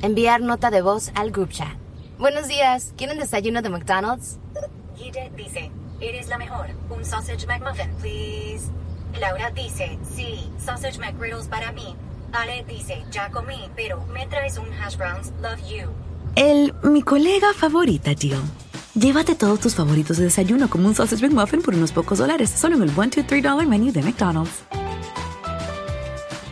Enviar 0.00 0.40
nota 0.40 0.70
de 0.70 0.80
voz 0.80 1.10
al 1.16 1.32
group 1.32 1.50
chat. 1.50 1.76
Buenos 2.18 2.46
días, 2.46 2.92
¿quieren 2.96 3.18
desayuno 3.18 3.62
de 3.62 3.68
McDonald's? 3.68 4.38
Guille 4.96 5.30
dice, 5.36 5.72
eres 6.00 6.28
la 6.28 6.38
mejor. 6.38 6.66
Un 6.90 7.04
sausage 7.04 7.46
McMuffin, 7.48 7.90
please. 8.00 8.68
Laura 9.18 9.50
dice, 9.50 9.98
sí, 10.14 10.50
sausage 10.64 10.98
McGriddles 11.00 11.48
para 11.48 11.72
mí. 11.72 11.96
Ale 12.32 12.64
dice, 12.68 13.04
ya 13.10 13.30
comí, 13.30 13.70
pero 13.74 14.04
me 14.12 14.26
traes 14.28 14.56
un 14.58 14.72
hash 14.72 14.96
browns, 14.96 15.32
love 15.42 15.60
you. 15.68 15.90
El 16.36 16.74
mi 16.84 17.02
colega 17.02 17.52
favorita, 17.52 18.12
Jill. 18.16 18.38
Llévate 18.94 19.34
todos 19.34 19.58
tus 19.58 19.74
favoritos 19.74 20.18
de 20.18 20.24
desayuno 20.24 20.70
como 20.70 20.86
un 20.86 20.94
sausage 20.94 21.26
McMuffin 21.28 21.62
por 21.62 21.74
unos 21.74 21.90
pocos 21.90 22.18
dólares, 22.18 22.50
solo 22.50 22.76
en 22.76 22.82
el 22.82 22.90
1, 22.90 23.10
2, 23.16 23.26
3 23.26 23.42
dollar 23.42 23.66
menu 23.66 23.90
de 23.90 24.02
McDonald's. 24.02 24.62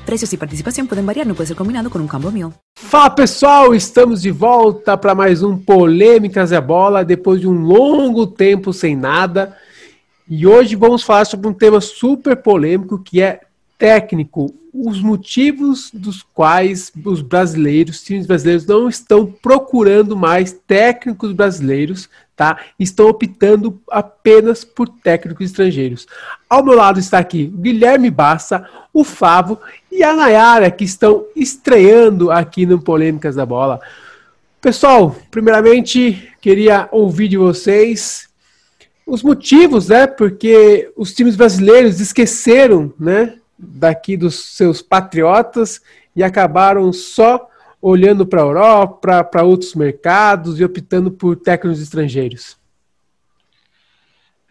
Precios 0.06 0.32
e 0.32 0.36
participação 0.36 0.86
podem 0.86 1.04
variar, 1.04 1.26
não 1.26 1.34
pode 1.34 1.48
ser 1.48 1.56
combinado 1.56 1.90
com 1.90 1.98
um 1.98 2.06
combo 2.06 2.30
meal. 2.30 2.52
Fala 2.78 3.10
pessoal, 3.10 3.74
estamos 3.74 4.22
de 4.22 4.30
volta 4.30 4.96
para 4.96 5.16
mais 5.16 5.42
um 5.42 5.58
Polêmicas 5.58 6.52
é 6.52 6.60
Bola, 6.60 7.04
depois 7.04 7.40
de 7.40 7.48
um 7.48 7.60
longo 7.60 8.24
tempo 8.24 8.72
sem 8.72 8.94
nada. 8.94 9.56
E 10.30 10.46
hoje 10.46 10.76
vamos 10.76 11.02
falar 11.02 11.24
sobre 11.24 11.48
um 11.48 11.52
tema 11.52 11.80
super 11.80 12.36
polêmico 12.36 13.02
que 13.02 13.20
é 13.20 13.40
técnico, 13.76 14.54
os 14.84 15.00
motivos 15.00 15.90
dos 15.92 16.22
quais 16.22 16.92
os 17.04 17.22
brasileiros, 17.22 18.02
times 18.02 18.26
brasileiros 18.26 18.66
não 18.66 18.88
estão 18.88 19.26
procurando 19.26 20.16
mais 20.16 20.52
técnicos 20.52 21.32
brasileiros, 21.32 22.10
tá? 22.36 22.58
Estão 22.78 23.08
optando 23.08 23.80
apenas 23.90 24.64
por 24.64 24.88
técnicos 24.88 25.46
estrangeiros. 25.46 26.06
Ao 26.48 26.62
meu 26.62 26.74
lado 26.74 26.98
está 26.98 27.18
aqui 27.18 27.50
o 27.54 27.58
Guilherme 27.58 28.10
Bassa, 28.10 28.68
o 28.92 29.02
Favo 29.02 29.58
e 29.90 30.02
a 30.02 30.14
Nayara, 30.14 30.70
que 30.70 30.84
estão 30.84 31.24
estreando 31.34 32.30
aqui 32.30 32.66
no 32.66 32.80
Polêmicas 32.80 33.34
da 33.34 33.46
Bola. 33.46 33.80
Pessoal, 34.60 35.16
primeiramente 35.30 36.30
queria 36.40 36.88
ouvir 36.92 37.28
de 37.28 37.38
vocês 37.38 38.28
os 39.06 39.22
motivos, 39.22 39.88
né? 39.88 40.06
Porque 40.06 40.90
os 40.96 41.14
times 41.14 41.36
brasileiros 41.36 42.00
esqueceram, 42.00 42.92
né? 42.98 43.36
Daqui 43.58 44.16
dos 44.16 44.56
seus 44.56 44.82
patriotas 44.82 45.80
e 46.14 46.22
acabaram 46.22 46.92
só 46.92 47.48
olhando 47.80 48.26
para 48.26 48.40
a 48.40 48.44
Europa, 48.44 49.24
para 49.24 49.42
outros 49.44 49.74
mercados 49.74 50.58
e 50.58 50.64
optando 50.64 51.10
por 51.10 51.36
técnicos 51.36 51.80
estrangeiros? 51.80 52.56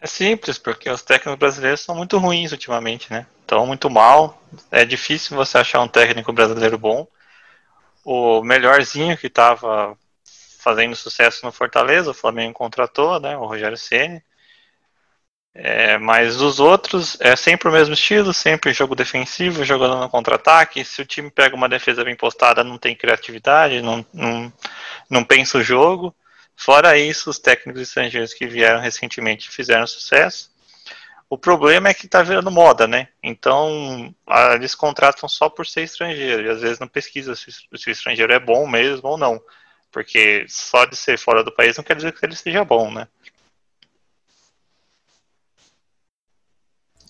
É 0.00 0.06
simples, 0.06 0.58
porque 0.58 0.88
os 0.88 1.02
técnicos 1.02 1.38
brasileiros 1.38 1.80
são 1.80 1.94
muito 1.94 2.18
ruins 2.18 2.52
ultimamente, 2.52 3.10
né? 3.10 3.26
Estão 3.40 3.66
muito 3.66 3.90
mal. 3.90 4.40
É 4.70 4.84
difícil 4.84 5.36
você 5.36 5.58
achar 5.58 5.80
um 5.80 5.88
técnico 5.88 6.32
brasileiro 6.32 6.78
bom. 6.78 7.06
O 8.04 8.42
melhorzinho 8.42 9.16
que 9.16 9.26
estava 9.26 9.96
fazendo 10.60 10.94
sucesso 10.94 11.44
no 11.44 11.52
Fortaleza, 11.52 12.10
o 12.10 12.14
Flamengo 12.14 12.54
contratou, 12.54 13.18
né? 13.18 13.36
O 13.36 13.46
Rogério 13.46 13.76
Ceni. 13.76 14.22
É, 15.58 15.96
mas 15.96 16.42
os 16.42 16.60
outros 16.60 17.16
é 17.18 17.34
sempre 17.34 17.66
o 17.66 17.72
mesmo 17.72 17.94
estilo, 17.94 18.30
sempre 18.34 18.74
jogo 18.74 18.94
defensivo, 18.94 19.64
jogando 19.64 19.96
no 19.96 20.10
contra-ataque. 20.10 20.84
Se 20.84 21.00
o 21.00 21.06
time 21.06 21.30
pega 21.30 21.56
uma 21.56 21.68
defesa 21.68 22.04
bem 22.04 22.14
postada, 22.14 22.62
não 22.62 22.76
tem 22.76 22.94
criatividade, 22.94 23.80
não, 23.80 24.04
não, 24.12 24.52
não 25.08 25.24
pensa 25.24 25.56
o 25.56 25.62
jogo. 25.62 26.14
Fora 26.54 26.98
isso, 26.98 27.30
os 27.30 27.38
técnicos 27.38 27.80
estrangeiros 27.80 28.34
que 28.34 28.46
vieram 28.46 28.80
recentemente 28.80 29.48
fizeram 29.48 29.86
sucesso. 29.86 30.50
O 31.28 31.38
problema 31.38 31.88
é 31.88 31.94
que 31.94 32.04
está 32.04 32.22
virando 32.22 32.50
moda, 32.50 32.86
né? 32.86 33.08
Então, 33.22 34.14
eles 34.54 34.74
contratam 34.74 35.26
só 35.26 35.48
por 35.48 35.66
ser 35.66 35.82
estrangeiro, 35.84 36.42
e 36.46 36.50
às 36.50 36.60
vezes 36.60 36.78
não 36.78 36.86
pesquisa 36.86 37.34
se, 37.34 37.50
se 37.50 37.88
o 37.88 37.90
estrangeiro 37.90 38.32
é 38.32 38.38
bom 38.38 38.66
mesmo 38.68 39.08
ou 39.08 39.16
não. 39.16 39.40
Porque 39.90 40.44
só 40.48 40.84
de 40.84 40.96
ser 40.96 41.18
fora 41.18 41.42
do 41.42 41.50
país 41.50 41.78
não 41.78 41.84
quer 41.84 41.96
dizer 41.96 42.12
que 42.12 42.24
ele 42.26 42.36
seja 42.36 42.62
bom, 42.62 42.92
né? 42.92 43.08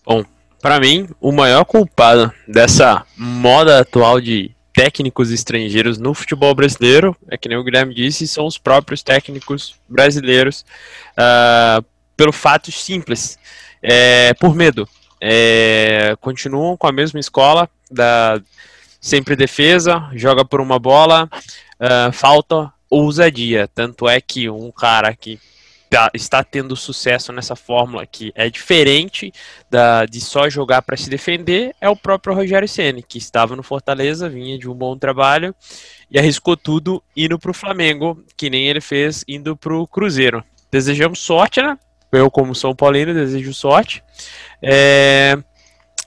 Bom, 0.06 0.24
para 0.62 0.78
mim, 0.78 1.08
o 1.20 1.32
maior 1.32 1.64
culpado 1.64 2.32
dessa 2.46 3.04
moda 3.16 3.80
atual 3.80 4.20
de 4.20 4.54
técnicos 4.72 5.32
estrangeiros 5.32 5.98
no 5.98 6.14
futebol 6.14 6.54
brasileiro, 6.54 7.16
é 7.28 7.36
que 7.36 7.48
nem 7.48 7.58
o 7.58 7.64
Guilherme 7.64 7.92
disse, 7.92 8.28
são 8.28 8.46
os 8.46 8.56
próprios 8.56 9.02
técnicos 9.02 9.74
brasileiros, 9.88 10.64
uh, 11.18 11.84
pelo 12.16 12.32
fato 12.32 12.70
simples, 12.70 13.36
é, 13.82 14.32
por 14.34 14.54
medo. 14.54 14.88
É, 15.20 16.14
continuam 16.20 16.76
com 16.76 16.86
a 16.86 16.92
mesma 16.92 17.18
escola, 17.18 17.68
da 17.90 18.40
sempre 19.00 19.34
defesa, 19.34 20.08
joga 20.14 20.44
por 20.44 20.60
uma 20.60 20.78
bola, 20.78 21.28
uh, 21.80 22.12
falta 22.12 22.72
ousadia. 22.88 23.68
Tanto 23.74 24.08
é 24.08 24.20
que 24.20 24.48
um 24.48 24.70
cara 24.70 25.16
que 25.16 25.40
tá, 25.90 26.10
está 26.14 26.42
tendo 26.44 26.76
sucesso 26.76 27.32
nessa 27.32 27.56
fórmula 27.56 28.06
que 28.06 28.32
é 28.34 28.48
diferente 28.50 29.32
da, 29.70 30.04
de 30.06 30.20
só 30.20 30.48
jogar 30.48 30.82
para 30.82 30.96
se 30.96 31.08
defender 31.08 31.74
é 31.80 31.88
o 31.88 31.96
próprio 31.96 32.34
Rogério 32.34 32.68
Ceni 32.68 33.02
que 33.02 33.18
estava 33.18 33.56
no 33.56 33.62
Fortaleza, 33.62 34.28
vinha 34.28 34.58
de 34.58 34.68
um 34.68 34.74
bom 34.74 34.96
trabalho 34.96 35.54
e 36.10 36.18
arriscou 36.18 36.56
tudo 36.56 37.02
indo 37.16 37.38
para 37.38 37.50
o 37.50 37.54
Flamengo, 37.54 38.22
que 38.36 38.48
nem 38.48 38.68
ele 38.68 38.80
fez 38.80 39.24
indo 39.26 39.56
para 39.56 39.74
o 39.74 39.86
Cruzeiro. 39.86 40.44
Desejamos 40.70 41.18
sorte, 41.18 41.60
né? 41.60 41.78
Eu, 42.12 42.30
como 42.30 42.54
São 42.54 42.74
Paulino, 42.74 43.12
desejo 43.12 43.52
sorte. 43.52 44.02
É... 44.62 45.36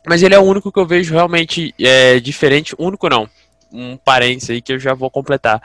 Mas 0.07 0.23
ele 0.23 0.33
é 0.33 0.39
o 0.39 0.43
único 0.43 0.71
que 0.71 0.79
eu 0.79 0.85
vejo 0.85 1.13
realmente 1.13 1.73
é, 1.79 2.19
diferente. 2.19 2.73
Único 2.79 3.09
não. 3.09 3.29
Um 3.71 3.97
parênteses 3.97 4.49
aí 4.49 4.61
que 4.61 4.73
eu 4.73 4.79
já 4.79 4.93
vou 4.93 5.09
completar. 5.11 5.61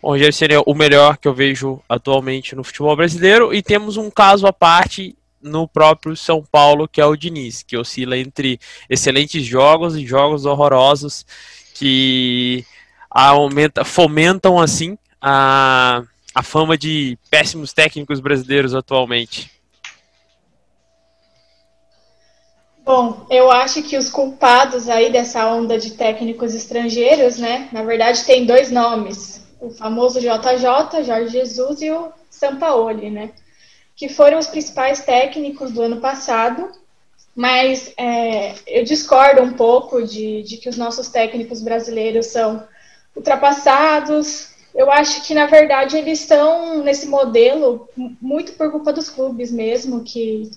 O 0.00 0.10
Rogério 0.10 0.32
Ceni 0.32 0.54
é 0.54 0.62
o 0.64 0.74
melhor 0.74 1.16
que 1.16 1.26
eu 1.26 1.34
vejo 1.34 1.82
atualmente 1.88 2.54
no 2.54 2.62
futebol 2.62 2.94
brasileiro. 2.94 3.52
E 3.52 3.62
temos 3.62 3.96
um 3.96 4.10
caso 4.10 4.46
à 4.46 4.52
parte 4.52 5.16
no 5.42 5.66
próprio 5.66 6.16
São 6.16 6.42
Paulo, 6.42 6.88
que 6.88 7.00
é 7.00 7.04
o 7.04 7.16
Diniz, 7.16 7.62
que 7.62 7.76
oscila 7.76 8.16
entre 8.16 8.60
excelentes 8.88 9.44
jogos 9.44 9.96
e 9.96 10.06
jogos 10.06 10.44
horrorosos 10.44 11.26
que 11.74 12.64
aumenta, 13.10 13.84
fomentam 13.84 14.60
assim 14.60 14.96
a, 15.20 16.02
a 16.34 16.42
fama 16.42 16.78
de 16.78 17.18
péssimos 17.30 17.72
técnicos 17.72 18.20
brasileiros 18.20 18.74
atualmente. 18.74 19.50
Bom, 22.84 23.26
eu 23.30 23.50
acho 23.50 23.82
que 23.82 23.98
os 23.98 24.08
culpados 24.08 24.88
aí 24.88 25.12
dessa 25.12 25.46
onda 25.46 25.78
de 25.78 25.90
técnicos 25.90 26.54
estrangeiros, 26.54 27.36
né, 27.36 27.68
na 27.70 27.82
verdade 27.82 28.24
tem 28.24 28.46
dois 28.46 28.70
nomes 28.70 29.47
o 29.60 29.70
famoso 29.70 30.20
JJ, 30.20 31.04
Jorge 31.04 31.28
Jesus 31.32 31.82
e 31.82 31.90
o 31.90 32.12
Sampaoli, 32.30 33.10
né? 33.10 33.30
Que 33.96 34.08
foram 34.08 34.38
os 34.38 34.46
principais 34.46 35.00
técnicos 35.00 35.72
do 35.72 35.82
ano 35.82 36.00
passado, 36.00 36.70
mas 37.34 37.92
é, 37.96 38.54
eu 38.66 38.84
discordo 38.84 39.42
um 39.42 39.52
pouco 39.52 40.02
de, 40.02 40.42
de 40.42 40.56
que 40.56 40.68
os 40.68 40.76
nossos 40.76 41.08
técnicos 41.08 41.62
brasileiros 41.62 42.26
são 42.26 42.66
ultrapassados. 43.14 44.50
Eu 44.74 44.90
acho 44.90 45.26
que, 45.26 45.34
na 45.34 45.46
verdade, 45.46 45.96
eles 45.96 46.20
estão 46.20 46.82
nesse 46.82 47.06
modelo 47.06 47.88
muito 48.20 48.52
por 48.52 48.70
culpa 48.70 48.92
dos 48.92 49.08
clubes 49.08 49.50
mesmo, 49.50 50.04
que, 50.04 50.50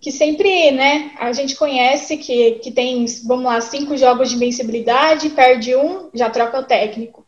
que 0.00 0.12
sempre, 0.12 0.70
né, 0.70 1.12
a 1.18 1.32
gente 1.32 1.56
conhece 1.56 2.16
que, 2.16 2.52
que 2.52 2.70
tem, 2.70 3.06
vamos 3.24 3.44
lá, 3.44 3.60
cinco 3.60 3.96
jogos 3.96 4.30
de 4.30 4.36
invencibilidade, 4.36 5.30
perde 5.30 5.74
um, 5.74 6.10
já 6.14 6.30
troca 6.30 6.60
o 6.60 6.64
técnico. 6.64 7.23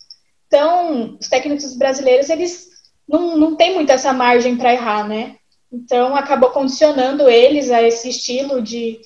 Então, 0.46 1.16
os 1.20 1.28
técnicos 1.28 1.76
brasileiros, 1.76 2.30
eles 2.30 2.68
não, 3.08 3.36
não 3.36 3.56
têm 3.56 3.74
muito 3.74 3.90
essa 3.90 4.12
margem 4.12 4.56
para 4.56 4.72
errar, 4.72 5.06
né? 5.06 5.36
Então, 5.72 6.14
acabou 6.14 6.50
condicionando 6.50 7.28
eles 7.28 7.70
a 7.70 7.82
esse 7.82 8.08
estilo 8.08 8.62
de, 8.62 9.00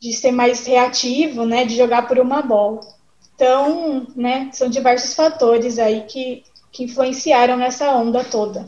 de 0.00 0.12
ser 0.12 0.32
mais 0.32 0.66
reativo, 0.66 1.44
né? 1.44 1.64
De 1.64 1.76
jogar 1.76 2.08
por 2.08 2.18
uma 2.18 2.42
bola. 2.42 2.80
Então, 3.34 4.06
né, 4.16 4.50
são 4.52 4.68
diversos 4.68 5.14
fatores 5.14 5.78
aí 5.78 6.02
que, 6.08 6.42
que 6.72 6.84
influenciaram 6.84 7.56
nessa 7.56 7.90
onda 7.92 8.24
toda. 8.24 8.66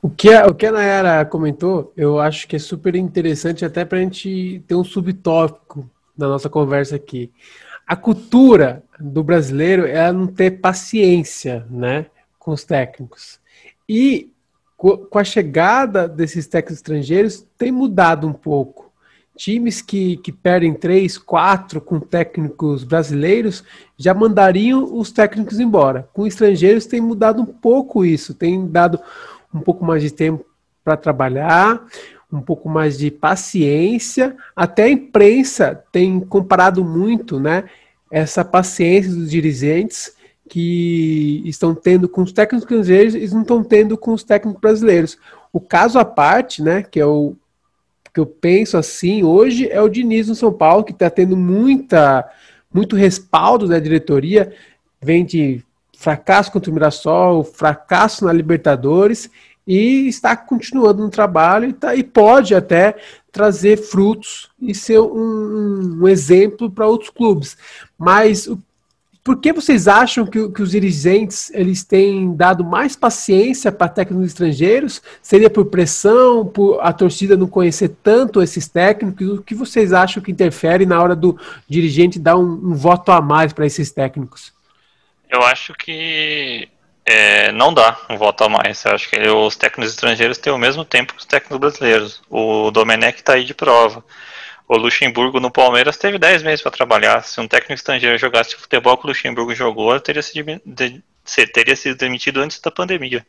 O 0.00 0.08
que, 0.08 0.32
a, 0.32 0.46
o 0.46 0.54
que 0.54 0.66
a 0.66 0.72
Nayara 0.72 1.24
comentou, 1.24 1.92
eu 1.96 2.20
acho 2.20 2.46
que 2.46 2.56
é 2.56 2.58
super 2.58 2.94
interessante 2.94 3.64
até 3.64 3.84
para 3.84 3.98
a 3.98 4.00
gente 4.00 4.62
ter 4.66 4.76
um 4.76 4.84
subtópico 4.84 5.90
da 6.16 6.28
nossa 6.28 6.48
conversa 6.48 6.96
aqui 6.96 7.32
a 7.90 7.96
cultura 7.96 8.84
do 9.00 9.24
brasileiro 9.24 9.86
é 9.86 10.12
não 10.12 10.26
ter 10.26 10.60
paciência, 10.60 11.66
né, 11.70 12.06
com 12.38 12.52
os 12.52 12.64
técnicos. 12.64 13.40
E 13.88 14.32
com 14.76 15.18
a 15.18 15.24
chegada 15.24 16.08
desses 16.08 16.46
técnicos 16.46 16.76
estrangeiros 16.76 17.46
tem 17.58 17.70
mudado 17.70 18.26
um 18.26 18.32
pouco. 18.32 18.90
Times 19.36 19.80
que, 19.82 20.16
que 20.18 20.32
perdem 20.32 20.74
três, 20.74 21.18
quatro 21.18 21.80
com 21.80 22.00
técnicos 22.00 22.84
brasileiros 22.84 23.64
já 23.96 24.14
mandariam 24.14 24.98
os 24.98 25.10
técnicos 25.10 25.60
embora. 25.60 26.08
Com 26.12 26.26
estrangeiros 26.26 26.86
tem 26.86 27.00
mudado 27.00 27.42
um 27.42 27.46
pouco 27.46 28.04
isso, 28.04 28.34
tem 28.34 28.66
dado 28.66 29.00
um 29.52 29.60
pouco 29.60 29.84
mais 29.84 30.02
de 30.02 30.10
tempo 30.10 30.44
para 30.84 30.96
trabalhar, 30.96 31.82
um 32.32 32.40
pouco 32.40 32.68
mais 32.68 32.96
de 32.96 33.10
paciência. 33.10 34.36
Até 34.54 34.84
a 34.84 34.90
imprensa 34.90 35.84
tem 35.90 36.20
comparado 36.20 36.84
muito, 36.84 37.40
né? 37.40 37.64
Essa 38.10 38.44
paciência 38.44 39.12
dos 39.12 39.30
dirigentes 39.30 40.12
que 40.48 41.42
estão 41.44 41.74
tendo 41.74 42.08
com 42.08 42.22
os 42.22 42.32
técnicos 42.32 42.64
estrangeiros 42.64 43.14
e 43.14 43.32
não 43.32 43.42
estão 43.42 43.62
tendo 43.62 43.96
com 43.96 44.12
os 44.12 44.24
técnicos 44.24 44.60
brasileiros. 44.60 45.16
O 45.52 45.60
caso 45.60 45.98
à 45.98 46.04
parte, 46.04 46.62
né, 46.62 46.82
que 46.82 46.98
é 46.98 47.06
o 47.06 47.34
que 48.12 48.18
eu 48.18 48.26
penso 48.26 48.76
assim 48.76 49.22
hoje, 49.22 49.68
é 49.70 49.80
o 49.80 49.88
Diniz 49.88 50.26
no 50.26 50.34
São 50.34 50.52
Paulo, 50.52 50.82
que 50.82 50.90
está 50.90 51.08
tendo 51.08 51.36
muita, 51.36 52.28
muito 52.74 52.96
respaldo 52.96 53.68
da 53.68 53.78
diretoria, 53.78 54.52
vem 55.00 55.24
de 55.24 55.62
fracasso 55.96 56.50
contra 56.50 56.70
o 56.70 56.74
Mirassol, 56.74 57.44
fracasso 57.44 58.24
na 58.24 58.32
Libertadores, 58.32 59.30
e 59.72 60.08
está 60.08 60.34
continuando 60.34 61.00
no 61.00 61.08
trabalho 61.08 61.68
e, 61.68 61.72
tá, 61.72 61.94
e 61.94 62.02
pode 62.02 62.56
até 62.56 62.96
trazer 63.30 63.76
frutos 63.76 64.50
e 64.60 64.74
ser 64.74 64.98
um, 64.98 66.00
um 66.02 66.08
exemplo 66.08 66.68
para 66.68 66.88
outros 66.88 67.10
clubes. 67.10 67.56
Mas 67.96 68.48
o 68.48 68.60
por 69.22 69.36
que 69.36 69.52
vocês 69.52 69.86
acham 69.86 70.26
que, 70.26 70.48
que, 70.48 70.62
os 70.62 70.70
dirigentes 70.70 71.50
eles 71.50 71.84
têm 71.84 72.34
dado 72.34 72.64
mais 72.64 72.96
paciência 72.96 73.70
para 73.70 73.86
técnicos 73.86 74.28
estrangeiros? 74.28 75.02
Seria 75.22 75.50
por 75.50 75.66
pressão, 75.66 76.46
por 76.46 76.80
a 76.80 76.90
torcida 76.90 77.36
não 77.36 77.46
conhecer 77.46 77.90
tanto 78.02 78.42
esses 78.42 78.66
técnicos? 78.66 79.28
O 79.28 79.42
que 79.42 79.54
vocês 79.54 79.92
acham 79.92 80.22
que 80.22 80.32
interfere 80.32 80.86
na 80.86 81.00
hora 81.00 81.14
do 81.14 81.38
dirigente 81.68 82.18
dar 82.18 82.38
um, 82.38 82.50
um 82.50 82.74
voto 82.74 83.12
a 83.12 83.20
mais 83.20 83.52
para 83.52 83.66
esses 83.66 83.90
técnicos? 83.90 84.54
Eu 85.28 85.42
acho 85.42 85.74
que 85.74 86.66
é, 87.10 87.52
não 87.52 87.74
dá 87.74 87.98
um 88.08 88.16
voto 88.16 88.44
a 88.44 88.48
mais. 88.48 88.84
Eu 88.84 88.92
acho 88.92 89.10
que 89.10 89.18
os 89.28 89.56
técnicos 89.56 89.92
estrangeiros 89.92 90.38
têm 90.38 90.52
o 90.52 90.58
mesmo 90.58 90.84
tempo 90.84 91.12
que 91.12 91.18
os 91.18 91.24
técnicos 91.24 91.58
brasileiros. 91.58 92.22
O 92.30 92.70
Domenech 92.70 93.18
está 93.18 93.34
aí 93.34 93.44
de 93.44 93.54
prova. 93.54 94.04
O 94.68 94.76
Luxemburgo 94.76 95.40
no 95.40 95.50
Palmeiras 95.50 95.96
teve 95.96 96.18
10 96.18 96.44
meses 96.44 96.62
para 96.62 96.70
trabalhar. 96.70 97.24
Se 97.24 97.40
um 97.40 97.48
técnico 97.48 97.74
estrangeiro 97.74 98.16
jogasse 98.16 98.54
o 98.54 98.60
futebol 98.60 98.96
que 98.96 99.04
o 99.04 99.08
Luxemburgo 99.08 99.54
jogou, 99.54 99.98
teria 99.98 100.22
sido, 100.22 100.60
teria 101.52 101.74
sido 101.74 101.96
demitido 101.96 102.40
antes 102.40 102.60
da 102.60 102.70
pandemia. 102.70 103.26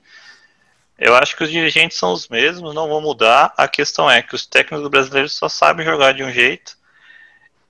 Eu 1.00 1.16
acho 1.16 1.36
que 1.36 1.44
os 1.44 1.50
dirigentes 1.50 1.98
são 1.98 2.14
os 2.14 2.28
mesmos, 2.28 2.76
não 2.76 2.88
vão 2.88 3.02
mudar. 3.02 3.52
A 3.58 3.68
questão 3.68 4.10
é 4.10 4.22
que 4.22 4.36
os 4.36 4.46
técnicos 4.46 4.88
brasileiros 4.88 5.34
só 5.34 5.50
sabem 5.50 5.84
jogar 5.84 6.14
de 6.14 6.24
um 6.24 6.32
jeito 6.32 6.78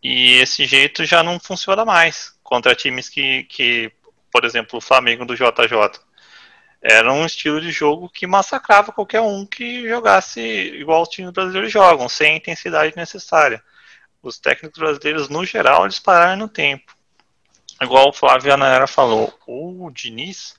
e 0.04 0.40
esse 0.40 0.66
jeito 0.66 1.06
já 1.06 1.24
não 1.24 1.40
funciona 1.40 1.86
mais 1.86 2.34
contra 2.44 2.76
times 2.76 3.08
que, 3.08 3.44
que 3.46 3.92
por 4.32 4.46
exemplo, 4.46 4.78
o 4.78 4.82
Flamengo 4.82 5.26
do 5.26 5.36
JJ. 5.36 6.00
Era 6.82 7.14
um 7.14 7.26
estilo 7.26 7.62
de 7.62 7.72
jogo 7.72 8.10
que 8.10 8.26
massacrava 8.26 8.92
qualquer 8.92 9.22
um 9.22 9.46
que 9.46 9.88
jogasse 9.88 10.42
igual 10.42 11.04
os 11.04 11.10
times 11.10 11.32
brasileiros 11.32 11.72
jogam, 11.72 12.10
sem 12.10 12.34
a 12.34 12.38
intensidade 12.38 12.96
necessária. 12.96 13.64
Os 14.22 14.40
técnicos 14.40 14.80
brasileiros, 14.80 15.30
no 15.30 15.46
geral, 15.46 15.86
eles 15.86 16.00
pararam 16.00 16.38
no 16.38 16.48
tempo. 16.48 16.96
Igual 17.82 18.10
o 18.10 18.14
Flávio 18.14 18.54
Anaera 18.54 18.88
falou, 18.88 19.34
o 19.48 19.90
Diniz 19.92 20.56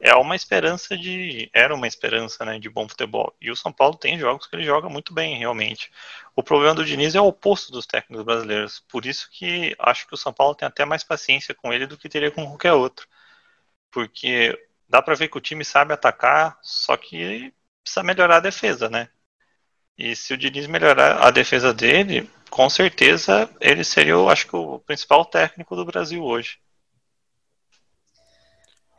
é 0.00 0.14
uma 0.14 0.36
esperança 0.36 0.96
de. 0.96 1.50
Era 1.52 1.74
uma 1.74 1.86
esperança 1.86 2.44
né, 2.44 2.58
de 2.58 2.68
bom 2.68 2.88
futebol. 2.88 3.34
E 3.40 3.50
o 3.50 3.56
São 3.56 3.72
Paulo 3.72 3.96
tem 3.96 4.18
jogos 4.18 4.46
que 4.46 4.54
ele 4.54 4.64
joga 4.64 4.88
muito 4.88 5.14
bem, 5.14 5.38
realmente. 5.38 5.90
O 6.34 6.42
problema 6.42 6.74
do 6.74 6.84
Diniz 6.84 7.14
é 7.14 7.20
o 7.20 7.26
oposto 7.26 7.72
dos 7.72 7.86
técnicos 7.86 8.24
brasileiros. 8.24 8.80
Por 8.88 9.06
isso 9.06 9.28
que 9.30 9.74
acho 9.78 10.06
que 10.06 10.14
o 10.14 10.18
São 10.18 10.32
Paulo 10.32 10.54
tem 10.54 10.68
até 10.68 10.84
mais 10.84 11.02
paciência 11.02 11.54
com 11.54 11.72
ele 11.72 11.86
do 11.86 11.96
que 11.96 12.08
teria 12.08 12.30
com 12.30 12.46
qualquer 12.46 12.74
outro. 12.74 13.06
Porque 13.90 14.56
dá 14.88 15.02
para 15.02 15.14
ver 15.14 15.28
que 15.28 15.38
o 15.38 15.40
time 15.40 15.64
sabe 15.64 15.92
atacar, 15.92 16.58
só 16.62 16.96
que 16.96 17.52
precisa 17.82 18.02
melhorar 18.02 18.36
a 18.36 18.40
defesa, 18.40 18.88
né? 18.88 19.08
E 19.98 20.14
se 20.14 20.34
o 20.34 20.36
Diniz 20.36 20.66
melhorar 20.66 21.22
a 21.22 21.30
defesa 21.30 21.72
dele, 21.72 22.28
com 22.50 22.68
certeza 22.68 23.48
ele 23.60 23.82
seria, 23.82 24.12
eu 24.12 24.28
acho 24.28 24.46
que, 24.46 24.54
o 24.54 24.78
principal 24.80 25.24
técnico 25.24 25.74
do 25.74 25.84
Brasil 25.84 26.22
hoje. 26.22 26.58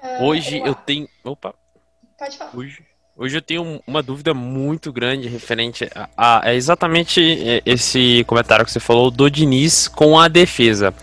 Uh, 0.01 0.24
hoje 0.24 0.60
eu 0.66 0.74
tenho. 0.74 1.07
Opa! 1.24 1.54
Pode 2.18 2.38
falar. 2.38 2.56
Hoje, 2.56 2.84
hoje 3.16 3.38
eu 3.38 3.42
tenho 3.42 3.81
uma 3.86 4.01
dúvida 4.01 4.34
muito 4.34 4.92
grande 4.92 5.28
referente 5.28 5.88
a, 6.16 6.42
a, 6.48 6.54
exatamente 6.56 7.22
esse 7.63 8.24
comentário 8.25 8.66
que 8.66 8.72
você 8.72 8.80
falou 8.80 9.12
do 9.12 9.30
Diniz 9.30 9.88
com 9.88 10.19
a 10.19 10.28
defesa. 10.28 10.94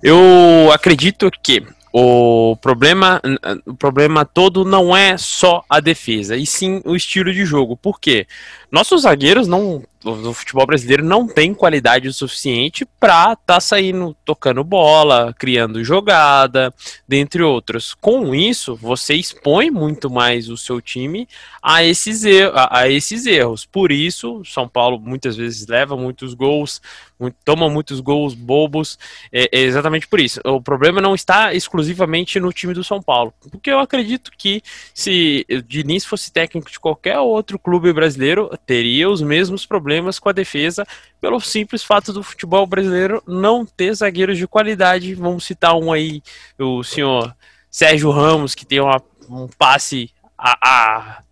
Eu 0.00 0.70
acredito 0.72 1.28
que 1.42 1.66
o 1.92 2.56
problema, 2.60 3.20
o 3.66 3.74
problema 3.74 4.24
todo 4.24 4.64
não 4.64 4.96
é 4.96 5.16
só 5.16 5.64
a 5.68 5.80
defesa, 5.80 6.36
e 6.36 6.46
sim 6.46 6.80
o 6.84 6.94
estilo 6.94 7.32
de 7.32 7.44
jogo. 7.44 7.76
Por 7.76 8.00
quê? 8.00 8.26
Nossos 8.70 9.02
zagueiros 9.02 9.48
não 9.48 9.82
o 10.04 10.32
futebol 10.32 10.66
brasileiro 10.66 11.04
não 11.04 11.26
tem 11.26 11.52
qualidade 11.52 12.08
o 12.08 12.12
suficiente 12.12 12.84
para 13.00 13.32
estar 13.32 13.36
tá 13.44 13.60
saindo 13.60 14.16
tocando 14.24 14.62
bola, 14.62 15.34
criando 15.36 15.82
jogada, 15.82 16.72
dentre 17.06 17.42
outros. 17.42 17.94
Com 17.94 18.34
isso, 18.34 18.76
você 18.76 19.14
expõe 19.14 19.70
muito 19.70 20.08
mais 20.08 20.48
o 20.48 20.56
seu 20.56 20.80
time 20.80 21.28
a 21.60 21.82
esses, 21.82 22.24
er 22.24 22.52
a, 22.54 22.80
a 22.80 22.88
esses 22.88 23.26
erros. 23.26 23.66
Por 23.66 23.90
isso, 23.90 24.42
São 24.44 24.68
Paulo 24.68 25.00
muitas 25.00 25.36
vezes 25.36 25.66
leva 25.66 25.96
muitos 25.96 26.32
gols, 26.32 26.80
muito, 27.18 27.36
toma 27.44 27.68
muitos 27.68 27.98
gols 27.98 28.34
bobos. 28.34 28.98
É, 29.32 29.48
é 29.52 29.60
exatamente 29.62 30.06
por 30.06 30.20
isso. 30.20 30.40
O 30.44 30.60
problema 30.60 31.00
não 31.00 31.14
está 31.14 31.52
exclusivamente 31.52 32.38
no 32.38 32.52
time 32.52 32.72
do 32.72 32.84
São 32.84 33.02
Paulo, 33.02 33.32
porque 33.50 33.70
eu 33.70 33.80
acredito 33.80 34.30
que 34.38 34.62
se 34.94 35.44
o 35.50 35.62
Diniz 35.62 36.04
fosse 36.04 36.32
técnico 36.32 36.70
de 36.70 36.78
qualquer 36.78 37.18
outro 37.18 37.58
clube 37.58 37.92
brasileiro, 37.92 38.50
teria 38.66 39.08
os 39.08 39.22
mesmos 39.22 39.64
problemas 39.64 40.18
com 40.18 40.28
a 40.28 40.32
defesa 40.32 40.86
pelo 41.20 41.40
simples 41.40 41.82
fato 41.82 42.12
do 42.12 42.22
futebol 42.22 42.66
brasileiro 42.66 43.22
não 43.26 43.64
ter 43.64 43.94
zagueiros 43.94 44.38
de 44.38 44.46
qualidade. 44.46 45.14
Vamos 45.14 45.44
citar 45.44 45.74
um 45.74 45.92
aí, 45.92 46.22
o 46.58 46.82
senhor 46.82 47.34
Sérgio 47.70 48.10
Ramos, 48.10 48.54
que 48.54 48.66
tem 48.66 48.80
uma, 48.80 49.02
um 49.28 49.48
passe 49.48 50.10
a, 50.36 50.58
a, 50.62 51.22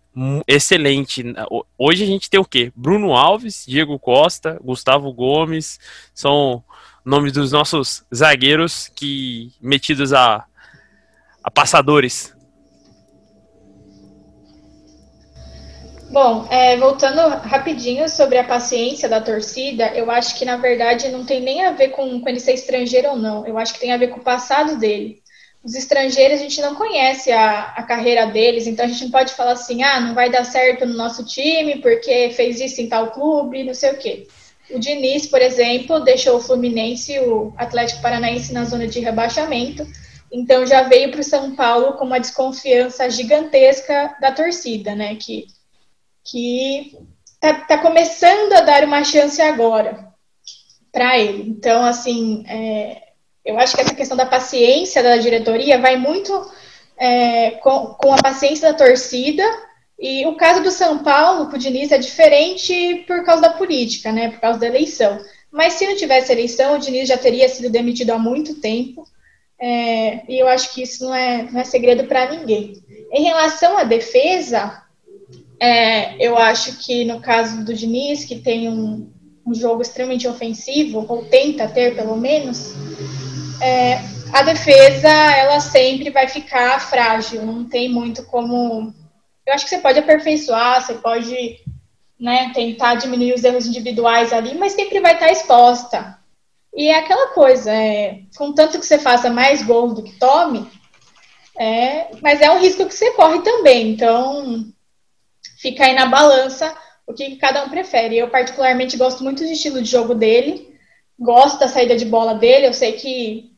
excelente. 0.47 1.23
Hoje 1.77 2.03
a 2.03 2.07
gente 2.07 2.29
tem 2.29 2.39
o 2.39 2.45
quê? 2.45 2.71
Bruno 2.75 3.13
Alves, 3.13 3.65
Diego 3.67 3.99
Costa, 3.99 4.59
Gustavo 4.63 5.11
Gomes, 5.13 5.79
são 6.13 6.63
nomes 7.05 7.31
dos 7.31 7.51
nossos 7.51 8.03
zagueiros 8.13 8.89
que 8.95 9.53
metidos 9.61 10.11
a, 10.13 10.45
a 11.43 11.51
passadores 11.51 12.35
Bom, 16.09 16.47
é, 16.49 16.77
voltando 16.77 17.19
rapidinho 17.27 18.07
sobre 18.07 18.37
a 18.37 18.43
paciência 18.43 19.09
da 19.09 19.19
torcida, 19.19 19.91
eu 19.93 20.09
acho 20.09 20.37
que 20.37 20.45
na 20.45 20.55
verdade 20.55 21.09
não 21.09 21.25
tem 21.25 21.41
nem 21.41 21.65
a 21.65 21.71
ver 21.71 21.89
com, 21.89 22.21
com 22.21 22.29
ele 22.29 22.39
ser 22.39 22.53
estrangeiro 22.53 23.09
ou 23.09 23.17
não, 23.17 23.45
eu 23.45 23.57
acho 23.57 23.73
que 23.73 23.81
tem 23.81 23.91
a 23.91 23.97
ver 23.97 24.07
com 24.07 24.19
o 24.19 24.23
passado 24.23 24.77
dele. 24.77 25.21
Os 25.61 25.75
estrangeiros 25.75 26.39
a 26.39 26.43
gente 26.43 26.61
não 26.61 26.75
conhece 26.75 27.29
a, 27.29 27.73
a 27.75 27.83
carreira 27.83 28.25
deles, 28.25 28.67
então 28.67 28.85
a 28.85 28.87
gente 28.87 29.03
não 29.03 29.11
pode 29.11 29.33
falar 29.33 29.51
assim, 29.51 29.83
ah, 29.83 29.99
não 29.99 30.13
vai 30.13 30.29
dar 30.29 30.45
certo 30.45 30.85
no 30.85 30.93
nosso 30.93 31.25
time 31.25 31.81
porque 31.81 32.29
fez 32.29 32.61
isso 32.61 32.79
em 32.79 32.87
tal 32.87 33.11
clube, 33.11 33.65
não 33.65 33.73
sei 33.73 33.91
o 33.91 33.97
quê. 33.97 34.27
O 34.71 34.79
Diniz, 34.79 35.27
por 35.27 35.41
exemplo, 35.41 35.99
deixou 35.99 36.37
o 36.37 36.41
Fluminense 36.41 37.13
e 37.13 37.19
o 37.19 37.53
Atlético 37.57 38.01
Paranaense 38.01 38.53
na 38.53 38.63
zona 38.63 38.87
de 38.87 39.01
rebaixamento, 39.01 39.85
então 40.31 40.65
já 40.65 40.83
veio 40.83 41.11
para 41.11 41.19
o 41.19 41.23
São 41.23 41.53
Paulo 41.53 41.93
com 41.93 42.05
uma 42.05 42.19
desconfiança 42.19 43.09
gigantesca 43.09 44.15
da 44.21 44.31
torcida, 44.31 44.95
né? 44.95 45.15
Que 45.15 45.47
que 46.29 46.97
está 47.33 47.53
tá 47.53 47.77
começando 47.77 48.53
a 48.53 48.61
dar 48.61 48.83
uma 48.83 49.03
chance 49.03 49.41
agora 49.41 50.07
para 50.91 51.17
ele. 51.17 51.49
Então, 51.49 51.83
assim, 51.83 52.43
é, 52.47 53.01
eu 53.45 53.57
acho 53.59 53.75
que 53.75 53.81
essa 53.81 53.95
questão 53.95 54.17
da 54.17 54.25
paciência 54.25 55.01
da 55.01 55.17
diretoria 55.17 55.79
vai 55.79 55.95
muito 55.95 56.51
é, 56.97 57.51
com, 57.51 57.87
com 57.93 58.13
a 58.13 58.17
paciência 58.21 58.71
da 58.71 58.77
torcida. 58.77 59.43
E 59.99 60.25
o 60.27 60.35
caso 60.35 60.61
do 60.61 60.69
São 60.69 60.99
Paulo, 60.99 61.49
com 61.49 61.55
o 61.55 61.59
Diniz, 61.59 61.91
é 61.91 61.97
diferente 61.97 63.03
por 63.07 63.23
causa 63.23 63.43
da 63.43 63.49
política, 63.49 64.11
né? 64.11 64.29
Por 64.29 64.39
causa 64.39 64.59
da 64.59 64.67
eleição. 64.67 65.19
Mas 65.51 65.73
se 65.73 65.87
não 65.87 65.95
tivesse 65.95 66.31
eleição, 66.31 66.75
o 66.75 66.79
Diniz 66.79 67.07
já 67.07 67.17
teria 67.17 67.47
sido 67.49 67.69
demitido 67.69 68.11
há 68.11 68.19
muito 68.19 68.59
tempo. 68.59 69.07
É, 69.59 70.21
e 70.31 70.39
eu 70.39 70.47
acho 70.47 70.73
que 70.73 70.83
isso 70.83 71.03
não 71.03 71.15
é, 71.15 71.43
não 71.51 71.59
é 71.59 71.63
segredo 71.63 72.05
para 72.05 72.29
ninguém. 72.29 72.73
Em 73.11 73.23
relação 73.23 73.77
à 73.77 73.83
defesa, 73.83 74.83
é, 75.59 76.23
eu 76.23 76.37
acho 76.37 76.77
que 76.77 77.03
no 77.05 77.19
caso 77.19 77.63
do 77.63 77.73
Diniz, 77.73 78.25
que 78.25 78.39
tem 78.39 78.69
um, 78.69 79.11
um 79.45 79.53
jogo 79.53 79.81
extremamente 79.81 80.27
ofensivo, 80.27 81.05
ou 81.07 81.25
tenta 81.25 81.67
ter 81.67 81.95
pelo 81.95 82.15
menos, 82.15 82.73
é, 83.61 83.99
a 84.33 84.43
defesa 84.43 85.09
ela 85.09 85.59
sempre 85.59 86.09
vai 86.09 86.27
ficar 86.27 86.79
frágil, 86.79 87.45
não 87.45 87.63
tem 87.63 87.89
muito 87.89 88.23
como. 88.23 88.93
Eu 89.45 89.53
acho 89.53 89.63
que 89.63 89.69
você 89.69 89.79
pode 89.79 89.99
aperfeiçoar, 89.99 90.81
você 90.85 90.95
pode 90.95 91.59
né, 92.19 92.51
tentar 92.53 92.95
diminuir 92.95 93.33
os 93.33 93.43
erros 93.43 93.65
individuais 93.65 94.33
ali, 94.33 94.55
mas 94.55 94.73
sempre 94.73 94.99
vai 94.99 95.13
estar 95.13 95.31
exposta. 95.31 96.17
E 96.75 96.89
é 96.89 96.99
aquela 96.99 97.29
coisa, 97.29 97.71
é, 97.71 98.19
contanto 98.37 98.77
que 98.79 98.85
você 98.85 98.99
faça 98.99 99.29
mais 99.29 99.63
gols 99.63 99.95
do 99.95 100.03
que 100.03 100.19
tome, 100.19 100.69
é, 101.57 102.09
mas 102.21 102.41
é 102.41 102.51
um 102.51 102.59
risco 102.59 102.85
que 102.85 102.93
você 102.93 103.11
corre 103.11 103.41
também. 103.41 103.91
Então, 103.91 104.71
fica 105.57 105.85
aí 105.85 105.95
na 105.95 106.05
balança 106.05 106.73
o 107.05 107.13
que 107.13 107.35
cada 107.37 107.63
um 107.63 107.69
prefere. 107.69 108.17
Eu, 108.17 108.29
particularmente, 108.29 108.97
gosto 108.97 109.23
muito 109.23 109.43
do 109.43 109.49
estilo 109.49 109.81
de 109.81 109.89
jogo 109.89 110.13
dele, 110.13 110.75
gosto 111.19 111.59
da 111.59 111.67
saída 111.67 111.95
de 111.95 112.05
bola 112.05 112.35
dele. 112.35 112.67
Eu 112.67 112.73
sei 112.73 112.93
que 112.93 113.51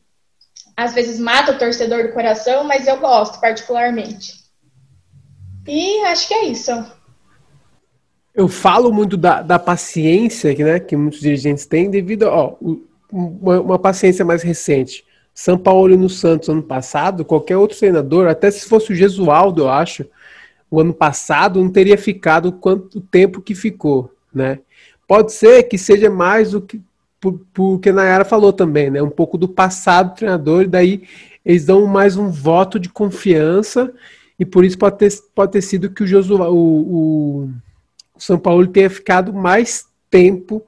às 0.76 0.94
vezes 0.94 1.18
mata 1.18 1.52
o 1.52 1.58
torcedor 1.58 2.04
do 2.04 2.12
coração, 2.12 2.64
mas 2.64 2.86
eu 2.86 2.98
gosto 2.98 3.40
particularmente. 3.40 4.40
E 5.66 6.00
acho 6.06 6.26
que 6.26 6.34
é 6.34 6.44
isso. 6.46 6.70
Eu 8.34 8.48
falo 8.48 8.92
muito 8.92 9.16
da, 9.16 9.42
da 9.42 9.58
paciência 9.58 10.54
que, 10.54 10.64
né, 10.64 10.80
que 10.80 10.96
muitos 10.96 11.20
dirigentes 11.20 11.66
têm 11.66 11.90
devido 11.90 12.28
a 12.28 12.54
uma, 13.12 13.60
uma 13.60 13.78
paciência 13.78 14.24
mais 14.24 14.42
recente. 14.42 15.04
São 15.34 15.58
Paulo 15.58 15.96
no 15.96 16.08
Santos 16.08 16.48
ano 16.48 16.62
passado, 16.62 17.24
qualquer 17.24 17.56
outro 17.56 17.78
treinador, 17.78 18.28
até 18.28 18.50
se 18.50 18.66
fosse 18.66 18.92
o 18.92 18.94
Gesualdo, 18.94 19.62
eu 19.62 19.68
acho, 19.68 20.06
o 20.70 20.80
ano 20.80 20.94
passado 20.94 21.60
não 21.60 21.70
teria 21.70 21.98
ficado 21.98 22.52
quanto 22.52 23.00
tempo 23.00 23.42
que 23.42 23.54
ficou, 23.54 24.14
né? 24.32 24.60
Pode 25.06 25.32
ser 25.32 25.64
que 25.64 25.76
seja 25.76 26.08
mais 26.08 26.52
do 26.52 26.60
que 26.60 26.80
porque 27.52 27.92
Nayara 27.92 28.24
falou 28.24 28.50
também, 28.52 28.88
né? 28.88 29.02
Um 29.02 29.10
pouco 29.10 29.36
do 29.36 29.46
passado 29.46 30.10
do 30.10 30.16
treinador, 30.16 30.62
e 30.62 30.66
daí 30.66 31.02
eles 31.44 31.66
dão 31.66 31.86
mais 31.86 32.16
um 32.16 32.30
voto 32.30 32.78
de 32.78 32.88
confiança, 32.88 33.92
e 34.38 34.44
por 34.46 34.64
isso 34.64 34.78
pode 34.78 34.96
ter, 34.96 35.12
pode 35.34 35.52
ter 35.52 35.60
sido 35.60 35.90
que 35.90 36.02
o, 36.02 36.06
Josué, 36.06 36.48
o, 36.48 36.54
o, 36.54 37.50
o 38.14 38.20
São 38.20 38.38
Paulo 38.38 38.66
tenha 38.66 38.88
ficado 38.88 39.34
mais 39.34 39.84
tempo 40.10 40.62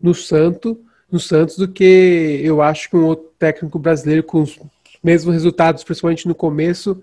no 0.00 0.14
Santo, 0.14 0.80
no 1.10 1.20
Santos 1.20 1.58
do 1.58 1.68
que 1.68 2.40
eu 2.42 2.62
acho 2.62 2.88
que 2.88 2.96
um 2.96 3.04
outro 3.04 3.26
técnico 3.38 3.78
brasileiro 3.78 4.22
com 4.22 4.42
os 4.42 4.58
mesmos 5.02 5.34
resultados, 5.34 5.84
principalmente 5.84 6.26
no 6.26 6.34
começo, 6.34 7.02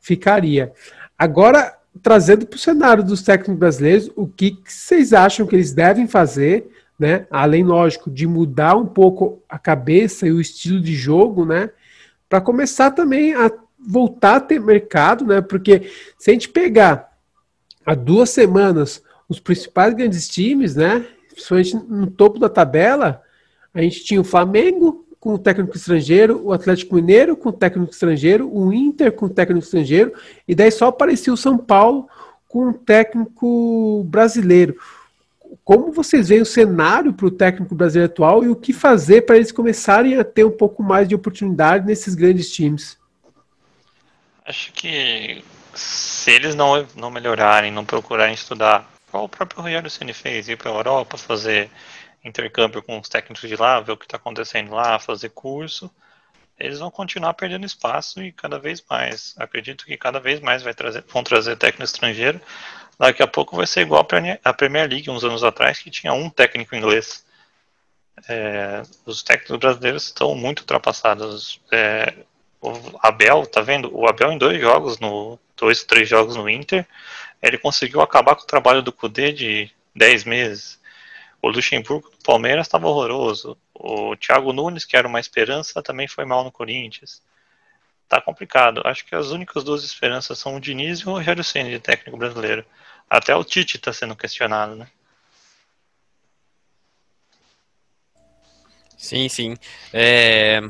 ficaria. 0.00 0.72
Agora, 1.18 1.75
trazendo 2.02 2.46
para 2.46 2.56
o 2.56 2.60
cenário 2.60 3.04
dos 3.04 3.22
técnicos 3.22 3.58
brasileiros, 3.58 4.10
o 4.16 4.26
que 4.26 4.58
vocês 4.64 5.12
acham 5.12 5.46
que 5.46 5.54
eles 5.54 5.72
devem 5.72 6.06
fazer, 6.06 6.70
né? 6.98 7.26
Além, 7.30 7.62
lógico, 7.62 8.10
de 8.10 8.26
mudar 8.26 8.76
um 8.76 8.86
pouco 8.86 9.42
a 9.48 9.58
cabeça 9.58 10.26
e 10.26 10.32
o 10.32 10.40
estilo 10.40 10.80
de 10.80 10.94
jogo, 10.94 11.44
né? 11.44 11.70
Para 12.28 12.40
começar 12.40 12.90
também 12.90 13.34
a 13.34 13.50
voltar 13.78 14.36
a 14.36 14.40
ter 14.40 14.60
mercado, 14.60 15.24
né? 15.24 15.40
Porque 15.40 15.90
se 16.18 16.30
a 16.30 16.32
gente 16.32 16.48
pegar 16.48 17.12
há 17.84 17.94
duas 17.94 18.30
semanas 18.30 19.02
os 19.28 19.38
principais 19.38 19.94
grandes 19.94 20.28
times, 20.28 20.74
né? 20.74 21.06
Principalmente 21.30 21.76
no 21.88 22.06
topo 22.08 22.38
da 22.38 22.48
tabela, 22.48 23.22
a 23.72 23.80
gente 23.82 24.04
tinha 24.04 24.20
o 24.20 24.24
Flamengo 24.24 25.05
com 25.26 25.34
o 25.34 25.38
técnico 25.38 25.76
estrangeiro, 25.76 26.40
o 26.40 26.52
Atlético 26.52 26.94
Mineiro 26.94 27.36
com 27.36 27.48
o 27.48 27.52
técnico 27.52 27.90
estrangeiro, 27.90 28.48
o 28.48 28.72
Inter 28.72 29.10
com 29.10 29.26
o 29.26 29.28
técnico 29.28 29.64
estrangeiro, 29.64 30.12
e 30.46 30.54
daí 30.54 30.70
só 30.70 30.86
aparecia 30.86 31.32
o 31.32 31.36
São 31.36 31.58
Paulo 31.58 32.08
com 32.46 32.68
um 32.68 32.72
técnico 32.72 34.04
brasileiro. 34.08 34.78
Como 35.64 35.90
vocês 35.90 36.28
veem 36.28 36.42
o 36.42 36.46
cenário 36.46 37.12
para 37.12 37.26
o 37.26 37.30
técnico 37.32 37.74
brasileiro 37.74 38.12
atual 38.12 38.44
e 38.44 38.48
o 38.48 38.54
que 38.54 38.72
fazer 38.72 39.22
para 39.22 39.34
eles 39.34 39.50
começarem 39.50 40.16
a 40.16 40.22
ter 40.22 40.44
um 40.44 40.56
pouco 40.56 40.80
mais 40.80 41.08
de 41.08 41.16
oportunidade 41.16 41.84
nesses 41.84 42.14
grandes 42.14 42.48
times? 42.52 42.96
Acho 44.44 44.72
que 44.74 45.42
se 45.74 46.30
eles 46.30 46.54
não, 46.54 46.86
não 46.94 47.10
melhorarem, 47.10 47.72
não 47.72 47.84
procurarem 47.84 48.34
estudar, 48.34 48.88
qual 49.10 49.24
o 49.24 49.28
próprio 49.28 49.60
Rogério 49.60 49.90
Ceni 49.90 50.12
fez, 50.12 50.48
ir 50.48 50.56
para 50.56 50.70
a 50.70 50.74
Europa 50.74 51.16
fazer 51.16 51.68
intercâmbio 52.24 52.82
com 52.82 52.98
os 52.98 53.08
técnicos 53.08 53.48
de 53.48 53.56
lá, 53.56 53.80
ver 53.80 53.92
o 53.92 53.96
que 53.96 54.04
está 54.04 54.16
acontecendo 54.16 54.74
lá, 54.74 54.98
fazer 54.98 55.30
curso, 55.30 55.90
eles 56.58 56.78
vão 56.78 56.90
continuar 56.90 57.34
perdendo 57.34 57.66
espaço 57.66 58.22
e 58.22 58.32
cada 58.32 58.58
vez 58.58 58.82
mais. 58.88 59.34
Acredito 59.38 59.84
que 59.84 59.96
cada 59.96 60.18
vez 60.18 60.40
mais 60.40 60.62
vai 60.62 60.74
trazer, 60.74 61.04
vão 61.08 61.22
trazer 61.22 61.56
técnico 61.56 61.84
estrangeiro. 61.84 62.40
Daqui 62.98 63.22
a 63.22 63.26
pouco 63.26 63.56
vai 63.56 63.66
ser 63.66 63.82
igual 63.82 64.06
a 64.42 64.52
Premier 64.54 64.88
League 64.88 65.10
uns 65.10 65.22
anos 65.22 65.44
atrás, 65.44 65.78
que 65.78 65.90
tinha 65.90 66.14
um 66.14 66.30
técnico 66.30 66.74
inglês. 66.74 67.26
É, 68.26 68.82
os 69.04 69.22
técnicos 69.22 69.58
brasileiros 69.58 70.04
estão 70.04 70.34
muito 70.34 70.60
ultrapassados. 70.60 71.60
É, 71.70 72.14
o 72.60 72.72
Abel, 73.02 73.46
tá 73.46 73.60
vendo? 73.60 73.94
O 73.94 74.08
Abel 74.08 74.32
em 74.32 74.38
dois 74.38 74.58
jogos, 74.58 74.98
no 74.98 75.38
dois, 75.56 75.84
três 75.84 76.08
jogos 76.08 76.36
no 76.36 76.48
Inter, 76.48 76.86
ele 77.42 77.58
conseguiu 77.58 78.00
acabar 78.00 78.34
com 78.34 78.42
o 78.42 78.46
trabalho 78.46 78.82
do 78.82 78.92
Cudê 78.92 79.30
de 79.30 79.70
10 79.94 80.24
meses. 80.24 80.80
O 81.46 81.48
Luxemburgo 81.48 82.10
do 82.10 82.18
Palmeiras 82.24 82.66
estava 82.66 82.88
horroroso. 82.88 83.56
O 83.72 84.16
Thiago 84.16 84.52
Nunes, 84.52 84.84
que 84.84 84.96
era 84.96 85.06
uma 85.06 85.20
esperança, 85.20 85.80
também 85.80 86.08
foi 86.08 86.24
mal 86.24 86.42
no 86.42 86.50
Corinthians. 86.50 87.22
Tá 88.08 88.20
complicado. 88.20 88.82
Acho 88.84 89.06
que 89.06 89.14
as 89.14 89.28
únicas 89.30 89.62
duas 89.62 89.84
esperanças 89.84 90.40
são 90.40 90.56
o 90.56 90.60
Diniz 90.60 90.98
e 90.98 91.08
o 91.08 91.12
Rogério 91.12 91.44
Ceni 91.44 91.70
de 91.70 91.78
técnico 91.78 92.16
brasileiro. 92.18 92.66
Até 93.08 93.32
o 93.36 93.44
Tite 93.44 93.76
está 93.76 93.92
sendo 93.92 94.16
questionado, 94.16 94.74
né? 94.74 94.88
Sim, 98.96 99.28
sim. 99.28 99.56
É... 99.92 100.60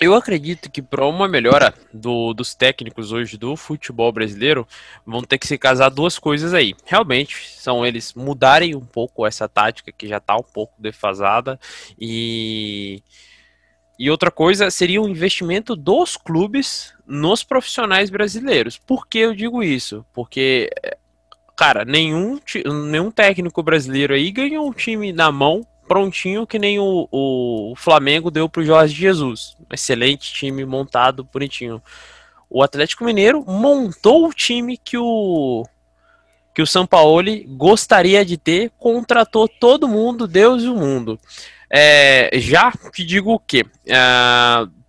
Eu 0.00 0.14
acredito 0.14 0.70
que 0.70 0.82
para 0.82 1.06
uma 1.06 1.28
melhora 1.28 1.72
do, 1.92 2.34
dos 2.34 2.54
técnicos 2.54 3.12
hoje 3.12 3.38
do 3.38 3.56
futebol 3.56 4.10
brasileiro, 4.10 4.66
vão 5.06 5.22
ter 5.22 5.38
que 5.38 5.46
se 5.46 5.56
casar 5.56 5.88
duas 5.88 6.18
coisas 6.18 6.52
aí. 6.52 6.74
Realmente, 6.84 7.48
são 7.48 7.86
eles 7.86 8.12
mudarem 8.12 8.74
um 8.74 8.84
pouco 8.84 9.24
essa 9.24 9.48
tática 9.48 9.92
que 9.92 10.08
já 10.08 10.18
está 10.18 10.36
um 10.36 10.42
pouco 10.42 10.74
defasada 10.78 11.58
e 11.98 13.02
e 13.96 14.10
outra 14.10 14.28
coisa 14.28 14.72
seria 14.72 15.00
o 15.00 15.08
investimento 15.08 15.76
dos 15.76 16.16
clubes 16.16 16.92
nos 17.06 17.44
profissionais 17.44 18.10
brasileiros. 18.10 18.76
Por 18.76 19.06
que 19.06 19.18
eu 19.18 19.32
digo 19.32 19.62
isso? 19.62 20.04
Porque 20.12 20.68
cara, 21.56 21.84
nenhum 21.84 22.40
nenhum 22.90 23.12
técnico 23.12 23.62
brasileiro 23.62 24.14
aí 24.14 24.32
ganhou 24.32 24.68
um 24.68 24.72
time 24.72 25.12
na 25.12 25.30
mão 25.30 25.64
prontinho 25.86 26.46
que 26.46 26.58
nem 26.58 26.78
o, 26.78 27.08
o 27.10 27.74
Flamengo 27.76 28.30
deu 28.30 28.48
para 28.48 28.62
o 28.62 28.64
Jorge 28.64 28.94
Jesus. 28.94 29.56
Excelente 29.72 30.32
time 30.32 30.64
montado, 30.64 31.24
bonitinho. 31.24 31.82
O 32.48 32.62
Atlético 32.62 33.04
Mineiro 33.04 33.44
montou 33.46 34.28
o 34.28 34.32
time 34.32 34.76
que 34.76 34.96
o 34.96 35.64
que 36.54 36.62
o 36.62 36.66
Sampaoli 36.66 37.44
gostaria 37.48 38.24
de 38.24 38.36
ter, 38.36 38.70
contratou 38.78 39.48
todo 39.48 39.88
mundo, 39.88 40.28
Deus 40.28 40.62
e 40.62 40.68
o 40.68 40.76
mundo. 40.76 41.18
É, 41.68 42.30
já 42.34 42.72
te 42.92 43.04
digo 43.04 43.32
o 43.32 43.40
que 43.40 43.66
é, 43.86 43.98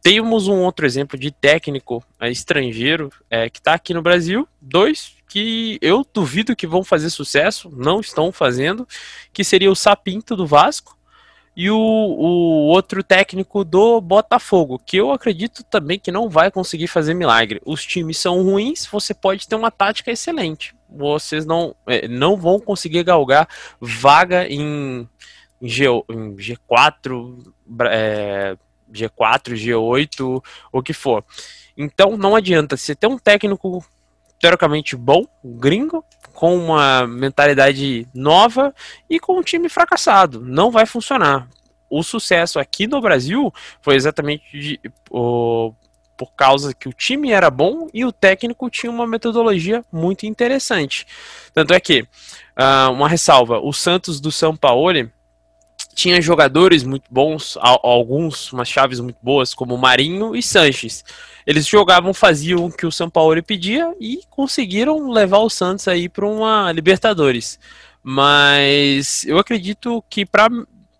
temos 0.03 0.47
um 0.47 0.59
outro 0.61 0.85
exemplo 0.85 1.17
de 1.17 1.31
técnico 1.31 2.05
é, 2.19 2.29
estrangeiro 2.29 3.11
é, 3.31 3.49
que 3.49 3.57
está 3.57 3.73
aqui 3.73 3.95
no 3.95 4.03
Brasil, 4.03 4.47
dois 4.61 5.14
que 5.27 5.77
eu 5.81 6.05
duvido 6.13 6.55
que 6.55 6.67
vão 6.67 6.83
fazer 6.83 7.09
sucesso, 7.09 7.69
não 7.75 7.99
estão 7.99 8.31
fazendo, 8.31 8.87
que 9.33 9.43
seria 9.43 9.71
o 9.71 9.75
Sapinto 9.75 10.35
do 10.35 10.45
Vasco 10.45 10.95
e 11.55 11.69
o, 11.69 11.77
o 11.77 12.67
outro 12.67 13.01
técnico 13.01 13.63
do 13.63 14.01
Botafogo, 14.01 14.77
que 14.77 14.97
eu 14.97 15.11
acredito 15.11 15.63
também 15.63 15.97
que 15.97 16.11
não 16.11 16.29
vai 16.29 16.51
conseguir 16.51 16.87
fazer 16.87 17.13
milagre. 17.13 17.61
Os 17.65 17.85
times 17.85 18.17
são 18.17 18.43
ruins, 18.43 18.85
você 18.85 19.13
pode 19.13 19.47
ter 19.47 19.55
uma 19.55 19.71
tática 19.71 20.11
excelente. 20.11 20.75
Vocês 20.89 21.45
não, 21.45 21.73
é, 21.87 22.07
não 22.07 22.35
vão 22.35 22.59
conseguir 22.59 23.03
galgar 23.03 23.47
vaga 23.79 24.47
em, 24.47 25.07
G, 25.61 25.85
em 26.09 26.35
G4, 26.35 27.53
é, 27.89 28.57
G4, 28.91 29.53
G8, 29.53 30.43
o 30.71 30.83
que 30.83 30.93
for. 30.93 31.23
Então 31.77 32.17
não 32.17 32.35
adianta 32.35 32.75
você 32.75 32.93
ter 32.95 33.07
um 33.07 33.17
técnico 33.17 33.83
teoricamente 34.45 34.95
bom, 34.95 35.25
gringo, 35.43 36.05
com 36.31 36.55
uma 36.55 37.07
mentalidade 37.07 38.07
nova 38.13 38.71
e 39.09 39.19
com 39.19 39.39
um 39.39 39.41
time 39.41 39.67
fracassado. 39.67 40.39
Não 40.39 40.69
vai 40.69 40.85
funcionar. 40.85 41.47
O 41.89 42.03
sucesso 42.03 42.59
aqui 42.59 42.85
no 42.85 43.01
Brasil 43.01 43.51
foi 43.81 43.95
exatamente 43.95 44.43
de, 44.53 44.79
por 45.09 46.31
causa 46.37 46.75
que 46.75 46.87
o 46.87 46.93
time 46.93 47.31
era 47.31 47.49
bom 47.49 47.87
e 47.91 48.05
o 48.05 48.11
técnico 48.11 48.69
tinha 48.69 48.91
uma 48.91 49.07
metodologia 49.07 49.83
muito 49.91 50.27
interessante. 50.27 51.07
Tanto 51.51 51.73
é 51.73 51.79
que, 51.79 52.01
uh, 52.01 52.91
uma 52.91 53.09
ressalva, 53.09 53.59
o 53.59 53.73
Santos 53.73 54.21
do 54.21 54.31
São 54.31 54.55
Paulo 54.55 55.09
tinha 55.95 56.21
jogadores 56.21 56.83
muito 56.83 57.05
bons, 57.09 57.57
alguns, 57.61 58.51
umas 58.51 58.67
chaves 58.67 58.99
muito 58.99 59.17
boas, 59.23 59.53
como 59.53 59.77
Marinho 59.77 60.35
e 60.35 60.43
Sanches. 60.43 61.05
Eles 61.47 61.65
jogavam, 61.65 62.13
faziam 62.13 62.65
o 62.65 62.71
que 62.71 62.85
o 62.85 62.91
São 62.91 63.09
Paulo 63.09 63.41
pedia 63.41 63.95
e 63.97 64.19
conseguiram 64.29 65.09
levar 65.09 65.39
o 65.39 65.49
Santos 65.49 65.87
aí 65.87 66.09
para 66.09 66.27
uma 66.27 66.69
Libertadores. 66.73 67.57
Mas 68.03 69.23
eu 69.23 69.39
acredito 69.39 70.03
que 70.09 70.25
para 70.25 70.49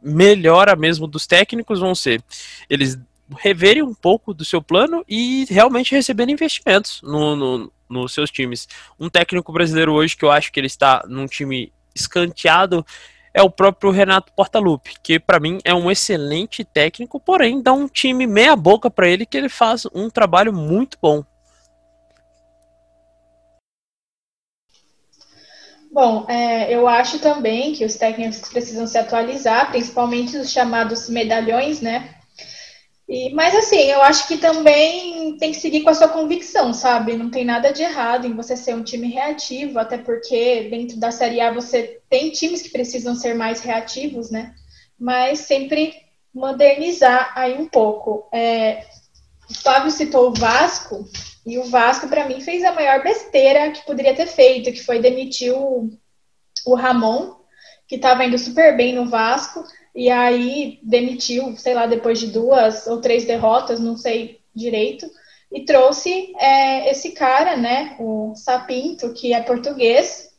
melhora 0.02 0.76
mesmo 0.78 1.08
dos 1.08 1.28
técnicos 1.28 1.80
vão 1.80 1.96
ser 1.96 2.24
eles 2.70 2.98
reverem 3.40 3.82
um 3.82 3.94
pouco 3.94 4.36
do 4.36 4.46
seu 4.46 4.62
plano 4.62 5.04
e 5.10 5.46
realmente 5.50 5.96
receberem 5.96 6.34
investimentos 6.34 7.02
no, 7.04 7.36
no, 7.36 7.74
nos 7.90 8.14
seus 8.14 8.32
times. 8.32 8.68
Um 9.00 9.10
técnico 9.10 9.52
brasileiro 9.52 9.94
hoje 9.94 10.16
que 10.16 10.24
eu 10.24 10.32
acho 10.32 10.52
que 10.52 10.60
ele 10.60 10.68
está 10.68 11.04
num 11.08 11.26
time 11.26 11.74
escanteado 11.94 12.86
é 13.36 13.44
o 13.44 13.50
próprio 13.50 13.92
Renato 13.92 14.32
Portaluppi, 14.32 14.94
que 15.04 15.20
para 15.20 15.42
mim 15.42 15.60
é 15.66 15.74
um 15.74 15.92
excelente 15.92 16.64
técnico, 16.64 17.20
porém 17.20 17.62
dá 17.62 17.74
um 17.74 17.86
time 17.86 18.26
meia 18.26 18.56
boca 18.56 18.90
para 18.90 19.10
ele 19.10 19.26
que 19.26 19.38
ele 19.38 19.50
faz 19.50 19.86
um 19.94 20.10
trabalho 20.10 20.54
muito 20.54 20.98
bom. 21.02 21.22
Bom, 25.92 26.26
é, 26.30 26.74
eu 26.74 26.88
acho 26.88 27.20
também 27.20 27.74
que 27.74 27.84
os 27.84 27.96
técnicos 27.96 28.40
precisam 28.50 28.88
se 28.88 28.98
atualizar, 28.98 29.70
principalmente 29.70 30.38
os 30.38 30.50
chamados 30.50 31.10
medalhões, 31.10 31.82
né? 31.82 32.16
E, 33.08 33.32
mas 33.34 33.54
assim, 33.54 33.82
eu 33.82 34.02
acho 34.02 34.28
que 34.28 34.38
também 34.38 35.38
tem 35.38 35.52
que 35.52 35.60
seguir 35.60 35.82
com 35.82 35.90
a 35.90 35.94
sua 35.94 36.08
convicção, 36.08 36.74
sabe? 36.74 37.16
Não 37.16 37.30
tem 37.30 37.46
nada 37.46 37.72
de 37.72 37.84
errado 37.84 38.26
em 38.26 38.36
você 38.36 38.58
ser 38.58 38.74
um 38.74 38.84
time 38.84 39.08
reativo, 39.08 39.78
até 39.78 39.98
porque 39.98 40.68
dentro 40.70 41.00
da 41.00 41.12
Série 41.12 41.40
A 41.40 41.54
você 41.54 42.02
tem 42.10 42.32
times 42.32 42.64
que 42.64 42.70
precisam 42.70 43.16
ser 43.16 43.36
mais 43.36 43.62
reativos, 43.62 44.32
né? 44.32 44.56
Mas 45.00 45.40
sempre 45.40 45.94
modernizar 46.34 47.32
aí 47.36 47.54
um 47.54 47.68
pouco. 47.68 48.28
É, 48.34 48.86
o 49.50 49.54
Flávio 49.54 49.92
citou 49.92 50.30
o 50.30 50.34
Vasco, 50.34 51.08
e 51.46 51.60
o 51.60 51.66
Vasco, 51.66 52.08
para 52.08 52.28
mim, 52.28 52.42
fez 52.42 52.64
a 52.64 52.74
maior 52.74 53.04
besteira 53.04 53.70
que 53.72 53.86
poderia 53.86 54.16
ter 54.16 54.26
feito, 54.26 54.72
que 54.72 54.84
foi 54.84 55.00
demitir 55.00 55.54
o, 55.54 55.92
o 56.66 56.74
Ramon, 56.74 57.36
que 57.88 57.98
estava 57.98 58.26
indo 58.26 58.38
super 58.40 58.76
bem 58.76 58.96
no 58.96 59.08
Vasco, 59.08 59.64
e 59.96 60.10
aí 60.10 60.80
demitiu, 60.84 61.56
sei 61.56 61.74
lá, 61.74 61.86
depois 61.86 62.20
de 62.20 62.28
duas 62.28 62.86
ou 62.86 63.00
três 63.00 63.24
derrotas, 63.24 63.80
não 63.80 63.96
sei 63.96 64.42
direito, 64.54 65.10
e 65.52 65.64
trouxe 65.64 66.34
é, 66.38 66.92
esse 66.92 67.12
cara, 67.12 67.56
né, 67.56 67.96
o 67.98 68.34
Sapinto, 68.36 69.14
que 69.14 69.34
é 69.34 69.42
português, 69.42 70.30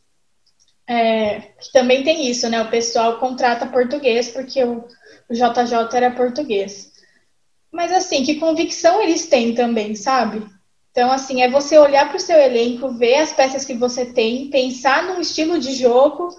é, 0.87 1.41
que 1.61 1.73
também 1.73 2.05
tem 2.05 2.29
isso, 2.29 2.49
né, 2.51 2.61
o 2.61 2.71
pessoal 2.71 3.19
contrata 3.19 3.67
português 3.67 4.29
porque 4.29 4.63
o, 4.63 4.85
o 5.29 5.33
JJ 5.33 5.95
era 5.95 6.11
português. 6.11 6.93
Mas 7.73 7.91
assim, 7.93 8.25
que 8.25 8.37
convicção 8.37 9.01
eles 9.03 9.27
têm 9.27 9.55
também, 9.55 9.95
sabe? 9.95 10.47
Então, 10.91 11.11
assim, 11.13 11.43
é 11.43 11.51
você 11.51 11.77
olhar 11.77 12.09
para 12.09 12.17
o 12.17 12.21
seu 12.21 12.39
elenco, 12.39 12.89
ver 12.93 13.17
as 13.17 13.33
peças 13.33 13.65
que 13.65 13.75
você 13.75 14.07
tem, 14.07 14.49
pensar 14.49 15.03
num 15.03 15.21
estilo 15.21 15.59
de 15.59 15.75
jogo 15.75 16.31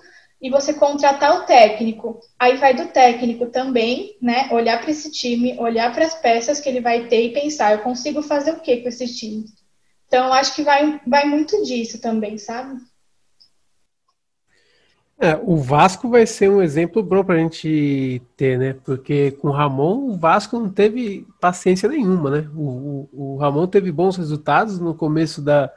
e 0.42 0.50
você 0.50 0.74
contratar 0.74 1.36
o 1.36 1.46
técnico. 1.46 2.20
Aí 2.38 2.58
vai 2.58 2.74
do 2.74 2.88
técnico 2.88 3.48
também, 3.48 4.16
né? 4.22 4.50
Olhar 4.52 4.80
para 4.80 4.92
esse 4.92 5.12
time, 5.12 5.58
olhar 5.60 5.92
para 5.94 6.06
as 6.06 6.16
peças 6.16 6.60
que 6.60 6.70
ele 6.70 6.82
vai 6.82 7.08
ter 7.08 7.26
e 7.26 7.34
pensar, 7.34 7.74
eu 7.74 7.80
consigo 7.80 8.22
fazer 8.22 8.52
o 8.52 8.60
que 8.60 8.78
com 8.78 8.90
esse 8.90 9.08
time? 9.16 9.46
Então, 10.08 10.32
acho 10.32 10.56
que 10.56 10.64
vai, 10.64 11.02
vai 11.06 11.26
muito 11.26 11.62
disso 11.64 12.00
também, 12.00 12.38
sabe? 12.38 12.80
É, 15.20 15.36
o 15.44 15.58
Vasco 15.58 16.08
vai 16.10 16.28
ser 16.28 16.48
um 16.48 16.62
exemplo 16.62 17.02
bom 17.02 17.24
para 17.24 17.36
a 17.36 17.40
gente 17.40 18.22
ter, 18.38 18.60
né? 18.60 18.76
Porque 18.86 19.32
com 19.32 19.48
o 19.48 19.52
Ramon, 19.52 20.12
o 20.12 20.18
Vasco 20.18 20.60
não 20.60 20.70
teve 20.70 21.26
paciência 21.42 21.90
nenhuma, 21.90 22.30
né? 22.30 22.50
O, 22.56 23.10
o, 23.12 23.34
o 23.34 23.38
Ramon 23.38 23.66
teve 23.66 23.92
bons 23.92 24.16
resultados 24.16 24.80
no 24.80 24.94
começo 24.94 25.42
da, 25.42 25.74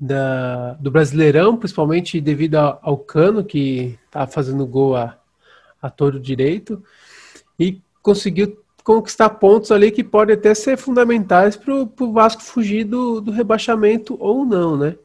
da, 0.00 0.72
do 0.74 0.90
Brasileirão, 0.90 1.56
principalmente 1.56 2.20
devido 2.20 2.56
ao, 2.56 2.96
Cano, 2.96 3.44
que 3.44 3.98
tá 4.10 4.26
fazendo 4.26 4.66
gol 4.66 4.96
a, 4.96 5.18
a 5.82 5.90
todo 5.90 6.18
direito, 6.18 6.82
e 7.58 7.82
conseguiu 8.02 8.58
conquistar 8.82 9.28
pontos 9.28 9.70
ali 9.70 9.90
que 9.90 10.02
podem 10.02 10.34
até 10.34 10.54
ser 10.54 10.78
fundamentais 10.78 11.54
para 11.54 11.74
o 11.74 12.12
Vasco 12.12 12.42
fugir 12.42 12.84
do, 12.84 13.20
do 13.20 13.30
rebaixamento 13.30 14.16
ou 14.18 14.46
não, 14.46 14.76
né? 14.76 14.96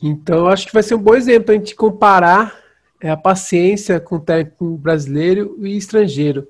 Então, 0.00 0.46
acho 0.46 0.68
que 0.68 0.72
vai 0.72 0.82
ser 0.82 0.94
um 0.94 1.02
bom 1.02 1.14
exemplo 1.14 1.50
a 1.50 1.54
gente 1.54 1.74
comparar 1.74 2.56
é, 3.00 3.10
a 3.10 3.16
paciência 3.16 3.98
com 3.98 4.16
o 4.16 4.20
técnico 4.20 4.78
brasileiro 4.78 5.56
e 5.60 5.76
estrangeiro. 5.76 6.46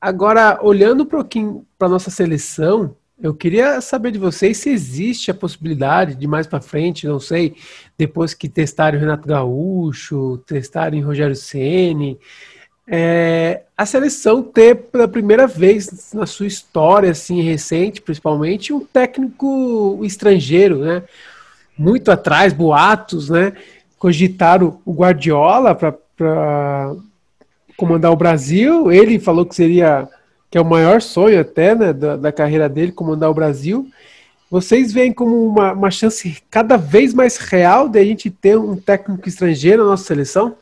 Agora, 0.00 0.60
olhando 0.62 1.02
um 1.02 1.06
pouquinho 1.06 1.66
para 1.76 1.88
a 1.88 1.90
nossa 1.90 2.10
seleção, 2.10 2.96
eu 3.20 3.32
queria 3.32 3.80
saber 3.80 4.10
de 4.10 4.18
vocês 4.18 4.58
se 4.58 4.70
existe 4.70 5.30
a 5.30 5.34
possibilidade 5.34 6.14
de 6.14 6.26
mais 6.26 6.46
para 6.46 6.60
frente, 6.60 7.06
não 7.06 7.18
sei, 7.18 7.54
depois 7.96 8.34
que 8.34 8.48
testarem 8.48 8.98
o 8.98 9.00
Renato 9.00 9.26
Gaúcho, 9.26 10.38
testarem 10.46 11.02
o 11.02 11.06
Rogério 11.06 11.34
Ceni, 11.34 12.18
é, 12.88 13.62
a 13.76 13.84
seleção 13.84 14.42
ter 14.42 14.76
pela 14.76 15.08
primeira 15.08 15.46
vez 15.46 16.12
na 16.14 16.26
sua 16.26 16.46
história, 16.46 17.10
assim, 17.10 17.42
recente, 17.42 18.00
principalmente, 18.00 18.72
um 18.72 18.80
técnico 18.80 20.00
estrangeiro, 20.04 20.78
né? 20.78 21.02
Muito 21.76 22.10
atrás, 22.12 22.52
boatos, 22.52 23.28
né? 23.28 23.54
Cogitaram 23.98 24.80
o 24.84 24.92
Guardiola 24.92 25.74
para 25.74 26.94
comandar 27.76 28.12
o 28.12 28.16
Brasil. 28.16 28.92
Ele 28.92 29.18
falou 29.18 29.44
que 29.44 29.54
seria 29.54 30.08
que 30.56 30.58
é 30.58 30.62
o 30.62 30.64
maior 30.64 31.02
sonho 31.02 31.38
até 31.38 31.74
né, 31.74 31.92
da, 31.92 32.16
da 32.16 32.32
carreira 32.32 32.66
dele, 32.66 32.90
comandar 32.90 33.28
o 33.28 33.34
Brasil. 33.34 33.90
Vocês 34.50 34.90
veem 34.90 35.12
como 35.12 35.48
uma, 35.48 35.74
uma 35.74 35.90
chance 35.90 36.42
cada 36.48 36.78
vez 36.78 37.12
mais 37.12 37.36
real 37.36 37.90
de 37.90 37.98
a 37.98 38.02
gente 38.02 38.30
ter 38.30 38.56
um 38.56 38.74
técnico 38.74 39.28
estrangeiro 39.28 39.84
na 39.84 39.90
nossa 39.90 40.04
seleção? 40.04 40.56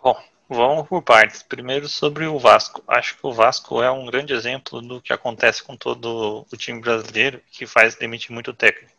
Bom, 0.00 0.16
vamos 0.48 0.86
por 0.86 1.02
partes. 1.02 1.42
Primeiro 1.42 1.88
sobre 1.88 2.26
o 2.26 2.38
Vasco. 2.38 2.80
Acho 2.86 3.16
que 3.16 3.26
o 3.26 3.32
Vasco 3.32 3.82
é 3.82 3.90
um 3.90 4.06
grande 4.06 4.32
exemplo 4.32 4.80
do 4.80 5.00
que 5.00 5.12
acontece 5.12 5.60
com 5.60 5.76
todo 5.76 6.46
o 6.48 6.56
time 6.56 6.80
brasileiro, 6.80 7.40
que 7.50 7.66
faz 7.66 7.96
demitir 7.96 8.30
muito 8.30 8.54
técnico. 8.54 8.92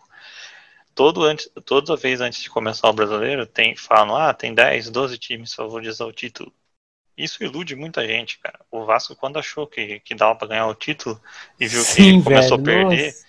Todo 0.93 1.23
antes, 1.23 1.49
toda 1.63 1.95
vez 1.95 2.19
antes 2.19 2.41
de 2.41 2.49
começar 2.49 2.89
o 2.89 2.93
brasileiro, 2.93 3.45
tem, 3.45 3.77
falam, 3.77 4.17
ah, 4.17 4.33
tem 4.33 4.53
10, 4.53 4.89
12 4.89 5.17
times 5.17 5.53
favoritos 5.53 6.01
ao 6.01 6.11
título. 6.11 6.51
Isso 7.19 7.43
ilude 7.43 7.75
muita 7.75 8.07
gente, 8.07 8.39
cara. 8.39 8.57
O 8.71 8.85
Vasco, 8.85 9.13
quando 9.13 9.37
achou 9.37 9.67
que, 9.67 9.99
que 9.99 10.15
dava 10.15 10.35
para 10.35 10.47
ganhar 10.47 10.67
o 10.67 10.73
título 10.73 11.21
e 11.59 11.67
viu 11.67 11.81
Sim, 11.81 12.19
que 12.19 12.23
começou 12.23 12.57
velho, 12.57 12.79
a 12.79 12.89
perder, 12.89 13.05
nossa. 13.07 13.25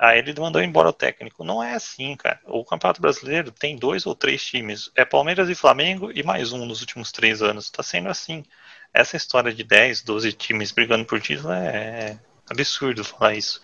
aí 0.00 0.18
ele 0.18 0.34
mandou 0.40 0.60
embora 0.60 0.88
o 0.88 0.92
técnico. 0.92 1.44
Não 1.44 1.62
é 1.62 1.74
assim, 1.74 2.16
cara. 2.16 2.40
O 2.44 2.64
Campeonato 2.64 3.00
Brasileiro 3.00 3.52
tem 3.52 3.76
dois 3.76 4.04
ou 4.04 4.16
três 4.16 4.44
times. 4.44 4.90
É 4.96 5.04
Palmeiras 5.04 5.48
e 5.48 5.54
Flamengo 5.54 6.10
e 6.12 6.24
mais 6.24 6.52
um 6.52 6.66
nos 6.66 6.80
últimos 6.80 7.12
três 7.12 7.40
anos. 7.40 7.70
Tá 7.70 7.84
sendo 7.84 8.08
assim. 8.08 8.44
Essa 8.92 9.16
história 9.16 9.54
de 9.54 9.62
10, 9.62 10.02
12 10.02 10.32
times 10.32 10.72
brigando 10.72 11.04
por 11.04 11.20
título 11.20 11.52
é 11.52 12.18
absurdo 12.50 13.04
falar 13.04 13.34
isso 13.34 13.62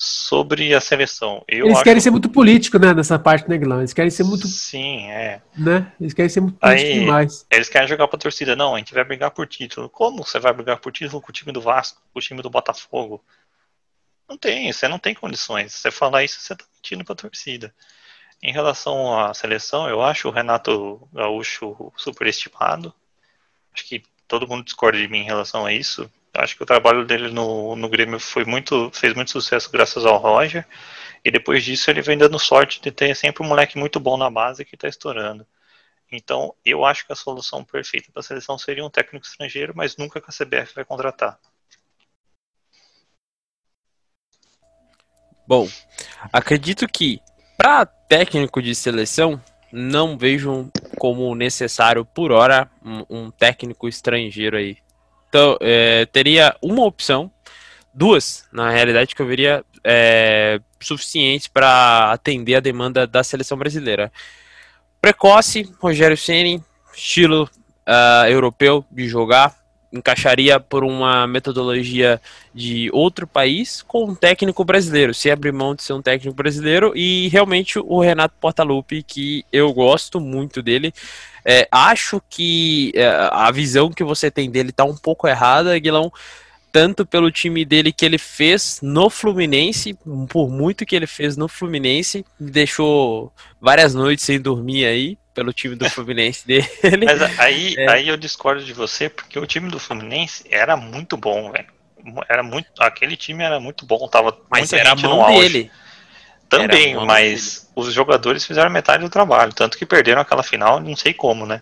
sobre 0.00 0.72
a 0.72 0.80
seleção. 0.80 1.44
Eu 1.48 1.66
Eles 1.66 1.82
querem 1.82 2.00
ser 2.00 2.12
muito 2.12 2.30
político, 2.30 2.78
né, 2.78 2.94
nessa 2.94 3.18
parte, 3.18 3.48
né, 3.48 3.58
Guilherme? 3.58 3.80
Eles 3.80 3.92
querem 3.92 4.10
ser 4.10 4.22
muito. 4.22 4.46
Sim, 4.46 5.10
é. 5.10 5.42
Né? 5.56 5.92
Eles 6.00 6.14
querem 6.14 6.28
ser 6.28 6.40
muito 6.40 6.56
Aí, 6.62 7.00
demais. 7.00 7.44
Eles 7.50 7.68
querem 7.68 7.88
jogar 7.88 8.06
pra 8.06 8.16
torcida. 8.16 8.54
Não, 8.54 8.76
a 8.76 8.78
gente 8.78 8.94
vai 8.94 9.02
brigar 9.02 9.32
por 9.32 9.48
título. 9.48 9.90
Como 9.90 10.24
você 10.24 10.38
vai 10.38 10.52
brigar 10.52 10.78
por 10.78 10.92
título 10.92 11.20
com 11.20 11.30
o 11.30 11.32
time 11.32 11.50
do 11.50 11.60
Vasco, 11.60 12.00
com 12.12 12.20
o 12.20 12.22
time 12.22 12.40
do 12.40 12.48
Botafogo? 12.48 13.22
Não 14.28 14.38
tem, 14.38 14.72
você 14.72 14.86
não 14.86 15.00
tem 15.00 15.14
condições. 15.14 15.74
Você 15.74 15.90
falar 15.90 16.22
isso, 16.22 16.40
você 16.40 16.54
tá 16.54 16.64
mentindo 16.76 17.04
pra 17.04 17.16
torcida. 17.16 17.74
Em 18.40 18.52
relação 18.52 19.18
à 19.18 19.34
seleção, 19.34 19.88
eu 19.88 20.00
acho 20.00 20.28
o 20.28 20.30
Renato 20.30 21.08
Gaúcho 21.12 21.92
superestimado. 21.96 22.94
Acho 23.74 23.84
que 23.84 24.04
todo 24.28 24.46
mundo 24.46 24.64
discorda 24.64 24.96
de 24.96 25.08
mim 25.08 25.18
em 25.18 25.24
relação 25.24 25.66
a 25.66 25.72
isso. 25.72 26.08
Acho 26.38 26.56
que 26.56 26.62
o 26.62 26.66
trabalho 26.66 27.04
dele 27.04 27.30
no, 27.30 27.74
no 27.74 27.88
Grêmio 27.88 28.20
foi 28.20 28.44
muito, 28.44 28.90
fez 28.92 29.12
muito 29.12 29.30
sucesso 29.30 29.70
graças 29.70 30.06
ao 30.06 30.18
Roger. 30.18 30.64
E 31.24 31.30
depois 31.30 31.64
disso 31.64 31.90
ele 31.90 32.00
vem 32.00 32.16
dando 32.16 32.38
sorte 32.38 32.80
de 32.80 32.92
ter 32.92 33.14
sempre 33.16 33.42
um 33.42 33.46
moleque 33.48 33.76
muito 33.76 33.98
bom 33.98 34.16
na 34.16 34.30
base 34.30 34.64
que 34.64 34.76
está 34.76 34.86
estourando. 34.86 35.46
Então, 36.10 36.54
eu 36.64 36.84
acho 36.84 37.04
que 37.06 37.12
a 37.12 37.16
solução 37.16 37.64
perfeita 37.64 38.10
para 38.12 38.20
a 38.20 38.22
seleção 38.22 38.56
seria 38.56 38.84
um 38.84 38.90
técnico 38.90 39.26
estrangeiro, 39.26 39.72
mas 39.76 39.96
nunca 39.96 40.20
que 40.20 40.30
a 40.30 40.32
CBF 40.32 40.74
vai 40.74 40.84
contratar. 40.84 41.38
Bom, 45.46 45.68
acredito 46.32 46.86
que 46.86 47.20
para 47.56 47.84
técnico 47.84 48.62
de 48.62 48.74
seleção 48.74 49.42
não 49.72 50.16
vejo 50.16 50.70
como 50.98 51.34
necessário 51.34 52.04
por 52.04 52.30
hora 52.30 52.70
um, 52.84 53.04
um 53.08 53.30
técnico 53.30 53.88
estrangeiro 53.88 54.56
aí. 54.56 54.78
Então, 55.28 55.56
é, 55.60 56.06
teria 56.06 56.56
uma 56.62 56.84
opção, 56.84 57.30
duas, 57.92 58.46
na 58.52 58.70
realidade, 58.70 59.14
que 59.14 59.22
eu 59.22 59.26
veria 59.26 59.64
é, 59.84 60.60
suficientes 60.80 61.46
para 61.46 62.12
atender 62.12 62.56
a 62.56 62.60
demanda 62.60 63.06
da 63.06 63.22
seleção 63.22 63.58
brasileira. 63.58 64.12
Precoce, 65.00 65.72
Rogério 65.80 66.16
Ceni, 66.16 66.62
estilo 66.94 67.48
uh, 67.88 68.26
europeu 68.28 68.84
de 68.90 69.06
jogar, 69.06 69.56
encaixaria 69.92 70.60
por 70.60 70.84
uma 70.84 71.26
metodologia 71.26 72.20
de 72.54 72.90
outro 72.92 73.26
país 73.26 73.82
com 73.82 74.04
um 74.04 74.14
técnico 74.14 74.64
brasileiro, 74.64 75.14
se 75.14 75.30
abrir 75.30 75.52
mão 75.52 75.74
de 75.74 75.82
ser 75.82 75.94
um 75.94 76.02
técnico 76.02 76.36
brasileiro 76.36 76.92
e 76.94 77.28
realmente 77.28 77.78
o 77.78 78.00
Renato 78.00 78.34
Portaluppi, 78.40 79.02
que 79.02 79.44
eu 79.52 79.72
gosto 79.72 80.20
muito 80.20 80.62
dele, 80.62 80.92
é, 81.44 81.66
acho 81.72 82.20
que 82.28 82.92
é, 82.94 83.08
a 83.32 83.50
visão 83.50 83.90
que 83.90 84.04
você 84.04 84.30
tem 84.30 84.50
dele 84.50 84.72
tá 84.72 84.84
um 84.84 84.96
pouco 84.96 85.26
errada, 85.26 85.74
Aguilão. 85.74 86.12
Tanto 86.70 87.06
pelo 87.06 87.30
time 87.30 87.64
dele 87.64 87.90
que 87.90 88.04
ele 88.04 88.18
fez 88.18 88.80
no 88.82 89.08
Fluminense, 89.08 89.96
por 90.28 90.50
muito 90.50 90.84
que 90.84 90.94
ele 90.94 91.06
fez 91.06 91.34
no 91.34 91.48
Fluminense, 91.48 92.26
deixou 92.38 93.32
várias 93.58 93.94
noites 93.94 94.26
sem 94.26 94.38
dormir 94.38 94.84
aí, 94.84 95.16
pelo 95.38 95.52
time 95.52 95.76
do 95.76 95.88
Fluminense 95.88 96.44
dele. 96.44 96.68
Mas 97.06 97.22
aí, 97.38 97.76
é. 97.78 97.90
aí 97.90 98.08
eu 98.08 98.16
discordo 98.16 98.64
de 98.64 98.72
você, 98.72 99.08
porque 99.08 99.38
o 99.38 99.46
time 99.46 99.70
do 99.70 99.78
Fluminense 99.78 100.44
era 100.50 100.76
muito 100.76 101.16
bom, 101.16 101.52
velho. 101.52 101.68
Era 102.28 102.42
muito, 102.42 102.68
aquele 102.80 103.16
time 103.16 103.44
era 103.44 103.60
muito 103.60 103.86
bom, 103.86 104.08
tava 104.08 104.36
Mas 104.50 104.72
era 104.72 104.92
a 104.92 104.96
mão 104.96 105.26
dele. 105.28 105.70
Também, 106.48 106.94
mas 107.04 107.70
os 107.76 107.92
jogadores 107.92 108.44
fizeram 108.44 108.70
metade 108.70 109.04
do 109.04 109.10
trabalho, 109.10 109.52
tanto 109.52 109.76
que 109.76 109.84
perderam 109.84 110.22
aquela 110.22 110.42
final, 110.42 110.80
não 110.80 110.96
sei 110.96 111.12
como, 111.12 111.44
né? 111.44 111.60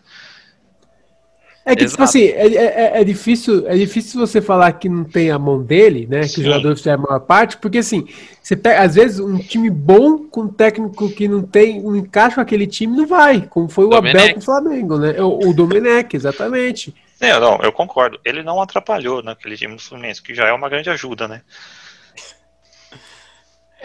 É 1.68 1.74
que, 1.74 1.85
tipo 1.85 2.00
Exato. 2.00 2.02
assim, 2.05 2.26
é, 2.26 2.46
é, 2.55 3.00
é 3.00 3.05
difícil, 3.05 3.66
é 3.66 3.74
difícil 3.74 4.20
você 4.20 4.40
falar 4.40 4.70
que 4.74 4.88
não 4.88 5.02
tem 5.02 5.33
a 5.33 5.38
mão 5.38 5.61
dele, 5.61 6.07
né? 6.09 6.20
Que 6.20 6.29
Sim. 6.29 6.42
o 6.42 6.44
jogador 6.44 6.76
fizer 6.76 6.92
a 6.92 6.96
maior 6.96 7.18
parte, 7.18 7.57
porque 7.57 7.79
assim, 7.79 8.07
você 8.40 8.55
pega, 8.55 8.83
às 8.83 8.94
vezes, 8.94 9.18
um 9.18 9.37
time 9.37 9.68
bom 9.68 10.18
com 10.18 10.42
um 10.42 10.48
técnico 10.48 11.11
que 11.11 11.26
não 11.26 11.42
tem, 11.42 11.83
não 11.83 11.96
encaixa 11.96 12.37
com 12.37 12.40
aquele 12.40 12.68
time, 12.68 12.96
não 12.96 13.05
vai. 13.05 13.40
Como 13.50 13.68
foi 13.68 13.87
o 13.87 13.88
Domenech. 13.88 14.16
Abel 14.16 14.35
com 14.35 14.38
o 14.38 14.44
Flamengo, 14.44 14.96
né? 14.96 15.20
O, 15.20 15.48
o 15.48 15.52
Domenech, 15.52 16.14
exatamente. 16.14 16.94
Não, 17.20 17.40
não, 17.40 17.59
eu 17.62 17.72
concordo. 17.72 18.20
Ele 18.24 18.44
não 18.44 18.62
atrapalhou 18.62 19.20
naquele 19.20 19.57
time 19.57 19.74
do 19.74 19.83
Fluminense, 19.83 20.22
que 20.22 20.37
já 20.37 20.46
é 20.46 20.52
uma 20.52 20.68
grande 20.68 20.88
ajuda, 20.88 21.26
né? 21.26 21.42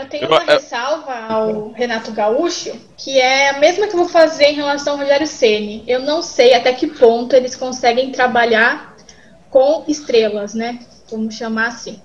Eu 0.02 0.10
tenho 0.10 0.28
uma 0.28 0.40
ressalva 0.40 1.14
ao 1.14 1.72
Renato 1.72 2.12
Gaúcho, 2.12 2.72
que 2.98 3.20
é 3.20 3.50
a 3.50 3.60
mesma 3.60 3.86
que 3.86 3.94
eu 3.94 4.00
vou 4.00 4.10
fazer 4.10 4.46
em 4.46 4.56
relação 4.56 4.94
ao 4.94 5.00
Rogério 5.00 5.28
Ceni. 5.28 5.84
Eu 5.88 6.00
não 6.00 6.24
sei 6.24 6.56
até 6.56 6.74
que 6.74 6.88
ponto 6.88 7.36
eles 7.36 7.56
conseguem 7.56 8.12
trabalhar 8.12 8.96
com 9.52 9.84
estrelas, 9.88 10.56
né? 10.56 10.80
Vamos 11.10 11.36
chamar 11.36 11.68
assim. 11.68 12.02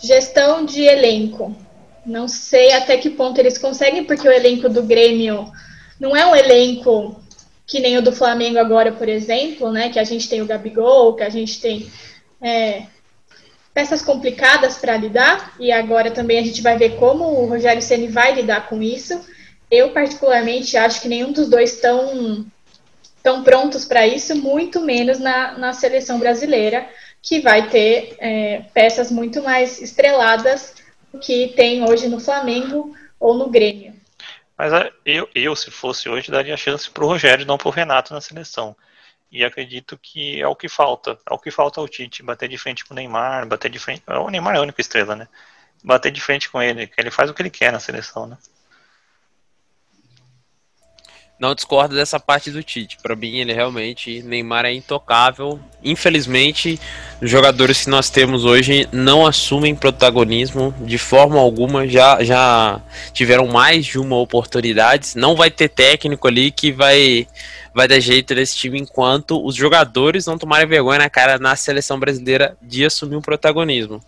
Gestão 0.00 0.64
de 0.64 0.82
elenco. 0.82 1.54
Não 2.06 2.28
sei 2.28 2.72
até 2.74 2.96
que 2.96 3.10
ponto 3.10 3.40
eles 3.40 3.58
conseguem, 3.58 4.04
porque 4.04 4.28
o 4.28 4.32
elenco 4.32 4.68
do 4.68 4.82
Grêmio 4.84 5.50
não 5.98 6.16
é 6.16 6.24
um 6.24 6.36
elenco 6.36 7.20
que 7.66 7.80
nem 7.80 7.96
o 7.96 8.02
do 8.02 8.12
Flamengo 8.12 8.58
agora, 8.58 8.92
por 8.92 9.08
exemplo, 9.08 9.72
né? 9.72 9.88
Que 9.88 9.98
a 9.98 10.04
gente 10.04 10.28
tem 10.28 10.40
o 10.42 10.46
Gabigol, 10.46 11.14
que 11.14 11.24
a 11.24 11.30
gente 11.30 11.60
tem 11.60 11.90
é, 12.40 12.84
peças 13.74 14.02
complicadas 14.02 14.76
para 14.76 14.96
lidar 14.96 15.54
e 15.58 15.72
agora 15.72 16.10
também 16.10 16.38
a 16.38 16.42
gente 16.42 16.60
vai 16.60 16.76
ver 16.76 16.96
como 16.96 17.24
o 17.24 17.46
Rogério 17.46 17.82
Ceni 17.82 18.08
vai 18.08 18.34
lidar 18.34 18.68
com 18.68 18.82
isso. 18.82 19.24
Eu 19.70 19.90
particularmente 19.90 20.76
acho 20.76 21.00
que 21.00 21.08
nenhum 21.08 21.32
dos 21.32 21.48
dois 21.48 21.74
estão 21.74 22.44
tão 23.22 23.42
prontos 23.42 23.84
para 23.84 24.06
isso, 24.06 24.34
muito 24.36 24.80
menos 24.80 25.18
na, 25.18 25.56
na 25.56 25.72
seleção 25.72 26.18
brasileira, 26.18 26.86
que 27.22 27.40
vai 27.40 27.68
ter 27.68 28.16
é, 28.18 28.62
peças 28.74 29.10
muito 29.10 29.42
mais 29.42 29.80
estreladas 29.80 30.74
do 31.12 31.20
que 31.20 31.48
tem 31.48 31.88
hoje 31.88 32.08
no 32.08 32.18
Flamengo 32.18 32.94
ou 33.18 33.34
no 33.34 33.48
Grêmio. 33.48 33.94
Mas 34.58 34.72
é, 34.72 34.92
eu, 35.06 35.28
eu, 35.34 35.56
se 35.56 35.70
fosse 35.70 36.08
hoje, 36.08 36.30
daria 36.30 36.56
chance 36.56 36.90
pro 36.90 37.06
Rogério, 37.06 37.46
não 37.46 37.56
pro 37.56 37.70
Renato 37.70 38.12
na 38.12 38.20
seleção. 38.20 38.76
E 39.32 39.42
acredito 39.42 39.96
que 39.96 40.42
é 40.42 40.46
o 40.46 40.54
que 40.54 40.68
falta. 40.68 41.18
É 41.28 41.32
o 41.32 41.38
que 41.38 41.50
falta 41.50 41.80
ao 41.80 41.88
Tite, 41.88 42.22
bater 42.22 42.50
de 42.50 42.58
frente 42.58 42.84
com 42.84 42.92
o 42.92 42.94
Neymar, 42.94 43.46
bater 43.46 43.70
de 43.70 43.78
frente. 43.78 44.02
O 44.06 44.28
Neymar 44.28 44.56
é 44.56 44.58
a 44.58 44.62
única 44.62 44.82
estrela, 44.82 45.16
né? 45.16 45.26
Bater 45.82 46.12
de 46.12 46.20
frente 46.20 46.50
com 46.50 46.60
ele, 46.60 46.86
que 46.86 47.00
ele 47.00 47.10
faz 47.10 47.30
o 47.30 47.34
que 47.34 47.40
ele 47.40 47.48
quer 47.48 47.72
na 47.72 47.80
seleção, 47.80 48.26
né? 48.26 48.36
Não 51.42 51.56
discordo 51.56 51.96
dessa 51.96 52.20
parte 52.20 52.52
do 52.52 52.62
Tite. 52.62 52.98
Pra 53.02 53.16
mim, 53.16 53.38
ele 53.38 53.52
realmente, 53.52 54.22
Neymar 54.22 54.64
é 54.64 54.72
intocável. 54.72 55.58
Infelizmente, 55.82 56.78
os 57.20 57.28
jogadores 57.28 57.82
que 57.82 57.90
nós 57.90 58.08
temos 58.08 58.44
hoje 58.44 58.88
não 58.92 59.26
assumem 59.26 59.74
protagonismo 59.74 60.72
de 60.82 60.98
forma 60.98 61.40
alguma. 61.40 61.88
Já, 61.88 62.22
já 62.22 62.80
tiveram 63.12 63.48
mais 63.48 63.86
de 63.86 63.98
uma 63.98 64.16
oportunidade. 64.18 65.16
Não 65.16 65.34
vai 65.34 65.50
ter 65.50 65.68
técnico 65.68 66.28
ali 66.28 66.52
que 66.52 66.70
vai, 66.70 67.26
vai 67.74 67.88
dar 67.88 68.00
jeito 68.00 68.34
nesse 68.34 68.56
time 68.56 68.78
enquanto 68.78 69.44
os 69.44 69.54
jogadores 69.54 70.26
não 70.26 70.38
tomarem 70.38 70.66
vergonha 70.68 70.98
na 71.00 71.10
cara 71.10 71.38
na 71.38 71.56
seleção 71.56 71.98
brasileira 71.98 72.56
de 72.60 72.84
assumir 72.84 73.16
um 73.16 73.22
protagonismo. 73.22 74.00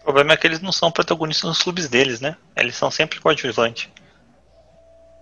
O 0.00 0.04
problema 0.04 0.32
é 0.32 0.36
que 0.36 0.46
eles 0.46 0.60
não 0.60 0.72
são 0.72 0.90
protagonistas 0.90 1.48
nos 1.48 1.62
clubes 1.62 1.88
deles, 1.88 2.20
né? 2.20 2.36
Eles 2.56 2.74
são 2.74 2.90
sempre 2.90 3.20
coadjuvantes. 3.20 3.88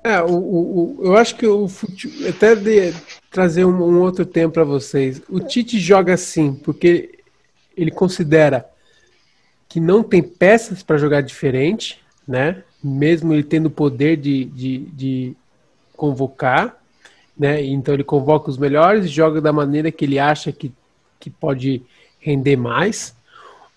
É, 0.05 0.23
o, 0.23 0.31
o, 0.31 1.01
o- 1.01 1.05
eu 1.07 1.17
acho 1.17 1.35
que 1.35 1.47
o 1.47 1.69
fute... 1.69 2.27
até 2.27 2.55
de 2.55 2.95
trazer 3.31 3.65
um, 3.65 3.71
um 3.83 4.01
outro 4.01 4.25
tempo 4.25 4.55
para 4.55 4.65
vocês. 4.65 5.21
O 5.29 5.41
Tite 5.41 5.79
joga 5.81 6.15
assim 6.15 6.55
porque 6.55 7.19
ele 7.77 7.91
considera 7.91 8.65
que 9.69 9.81
não 9.81 10.03
tem 10.03 10.23
peças 10.23 10.83
para 10.83 10.97
jogar 10.97 11.21
diferente, 11.21 12.01
né? 12.27 12.63
Mesmo 12.83 13.35
ele 13.35 13.43
tendo 13.43 13.67
o 13.67 13.71
poder 13.71 14.17
de, 14.17 14.45
de, 14.47 14.79
de 14.79 15.37
convocar, 15.99 16.77
né? 17.37 17.63
Então 17.63 17.93
ele 17.93 18.05
convoca 18.05 18.49
os 18.49 18.57
melhores 18.57 19.05
e 19.05 19.09
joga 19.09 19.41
da 19.41 19.53
maneira 19.53 19.91
que 19.91 20.05
ele 20.05 20.19
acha 20.19 20.53
que, 20.53 20.73
que 21.19 21.29
pode 21.29 21.83
render 22.21 22.57
mais. 22.57 23.15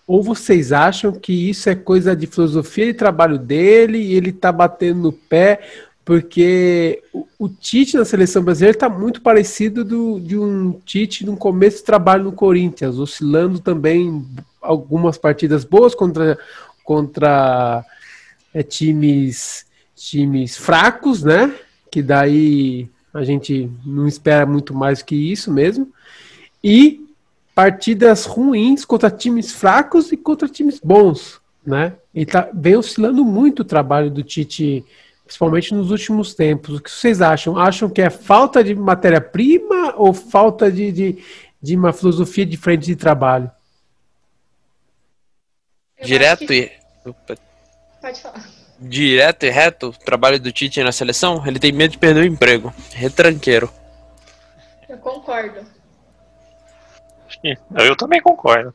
Ou 0.06 0.22
vocês 0.22 0.72
acham 0.72 1.12
que 1.12 1.50
isso 1.50 1.68
é 1.68 1.74
coisa 1.74 2.14
de 2.14 2.26
filosofia 2.28 2.86
de 2.86 2.94
trabalho 2.94 3.38
dele 3.38 3.98
e 3.98 4.14
ele 4.14 4.32
tá 4.32 4.52
batendo 4.52 5.00
no 5.00 5.12
pé? 5.12 5.60
Porque 6.04 7.02
o, 7.12 7.26
o 7.38 7.48
Tite 7.48 7.96
na 7.96 8.04
seleção 8.04 8.42
brasileira 8.42 8.76
está 8.76 8.88
muito 8.88 9.20
parecido 9.20 9.84
do, 9.84 10.20
de 10.20 10.38
um 10.38 10.80
Tite 10.84 11.26
no 11.26 11.36
começo 11.36 11.78
de 11.78 11.84
trabalho 11.84 12.24
no 12.24 12.32
Corinthians, 12.32 12.98
oscilando 12.98 13.58
também 13.58 14.24
algumas 14.60 15.18
partidas 15.18 15.64
boas 15.64 15.94
contra, 15.94 16.38
contra 16.84 17.84
é, 18.54 18.62
times, 18.62 19.66
times 19.96 20.56
fracos, 20.56 21.22
né? 21.22 21.52
Que 21.92 22.02
daí 22.02 22.88
a 23.12 23.22
gente 23.22 23.70
não 23.84 24.08
espera 24.08 24.46
muito 24.46 24.74
mais 24.74 25.02
que 25.02 25.14
isso 25.14 25.52
mesmo. 25.52 25.92
E 26.64 27.06
partidas 27.54 28.24
ruins 28.24 28.82
contra 28.86 29.10
times 29.10 29.52
fracos 29.52 30.10
e 30.10 30.16
contra 30.16 30.48
times 30.48 30.80
bons, 30.82 31.38
né? 31.66 31.92
E 32.14 32.24
tá 32.24 32.48
bem 32.50 32.76
oscilando 32.76 33.22
muito 33.26 33.60
o 33.60 33.64
trabalho 33.64 34.10
do 34.10 34.22
Tite, 34.22 34.82
principalmente 35.26 35.74
nos 35.74 35.90
últimos 35.90 36.32
tempos. 36.34 36.76
O 36.78 36.80
que 36.82 36.90
vocês 36.90 37.20
acham? 37.20 37.58
Acham 37.58 37.90
que 37.90 38.00
é 38.00 38.08
falta 38.08 38.64
de 38.64 38.74
matéria-prima 38.74 39.94
ou 39.98 40.14
falta 40.14 40.72
de, 40.72 40.90
de, 40.90 41.18
de 41.60 41.76
uma 41.76 41.92
filosofia 41.92 42.46
diferente 42.46 42.86
de 42.86 42.96
trabalho? 42.96 43.50
Eu 45.98 46.06
Direto 46.06 46.46
que- 46.46 46.54
e. 46.54 47.08
Opa. 47.08 47.36
Pode 48.00 48.22
falar. 48.22 48.61
Direto 48.84 49.46
e 49.46 49.50
reto, 49.50 49.88
o 49.88 49.92
trabalho 49.92 50.40
do 50.40 50.50
Tite 50.50 50.82
na 50.82 50.90
seleção, 50.90 51.46
ele 51.46 51.58
tem 51.58 51.70
medo 51.70 51.92
de 51.92 51.98
perder 51.98 52.20
o 52.20 52.26
emprego. 52.26 52.74
Retranqueiro. 52.92 53.72
Eu 54.88 54.98
concordo. 54.98 55.64
Eu 57.76 57.96
também 57.96 58.20
concordo. 58.20 58.74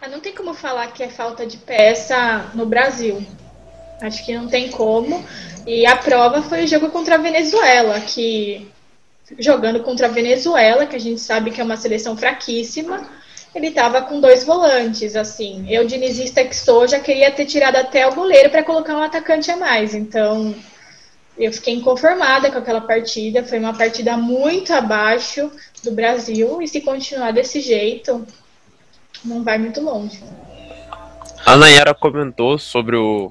Mas 0.00 0.10
não 0.10 0.20
tem 0.20 0.34
como 0.34 0.52
falar 0.52 0.88
que 0.88 1.02
é 1.02 1.08
falta 1.08 1.46
de 1.46 1.56
peça 1.56 2.50
no 2.54 2.66
Brasil. 2.66 3.24
Acho 4.00 4.24
que 4.24 4.36
não 4.36 4.48
tem 4.48 4.70
como. 4.70 5.24
E 5.66 5.86
a 5.86 5.96
prova 5.96 6.42
foi 6.42 6.64
o 6.64 6.68
jogo 6.68 6.90
contra 6.90 7.14
a 7.14 7.18
Venezuela, 7.18 8.00
que 8.00 8.70
jogando 9.38 9.80
contra 9.82 10.06
a 10.06 10.10
Venezuela, 10.10 10.86
que 10.86 10.96
a 10.96 11.00
gente 11.00 11.20
sabe 11.20 11.50
que 11.50 11.60
é 11.60 11.64
uma 11.64 11.76
seleção 11.76 12.16
fraquíssima, 12.16 13.08
ele 13.54 13.68
estava 13.68 14.02
com 14.02 14.20
dois 14.20 14.44
volantes, 14.44 15.14
assim. 15.14 15.66
Eu, 15.68 15.86
dinizista 15.86 16.44
que 16.44 16.56
sou, 16.56 16.88
já 16.88 16.98
queria 16.98 17.30
ter 17.30 17.44
tirado 17.44 17.76
até 17.76 18.06
o 18.06 18.14
goleiro 18.14 18.50
para 18.50 18.62
colocar 18.62 18.96
um 18.96 19.02
atacante 19.02 19.50
a 19.50 19.56
mais. 19.56 19.94
Então, 19.94 20.54
eu 21.36 21.52
fiquei 21.52 21.74
inconformada 21.74 22.50
com 22.50 22.58
aquela 22.58 22.80
partida. 22.80 23.44
Foi 23.44 23.58
uma 23.58 23.74
partida 23.74 24.16
muito 24.16 24.72
abaixo 24.72 25.50
do 25.84 25.92
Brasil. 25.92 26.62
E 26.62 26.68
se 26.68 26.80
continuar 26.80 27.32
desse 27.32 27.60
jeito, 27.60 28.26
não 29.24 29.42
vai 29.42 29.58
muito 29.58 29.82
longe. 29.82 30.22
A 31.44 31.56
Nayara 31.56 31.92
comentou 31.92 32.56
sobre 32.58 32.96
o, 32.96 33.30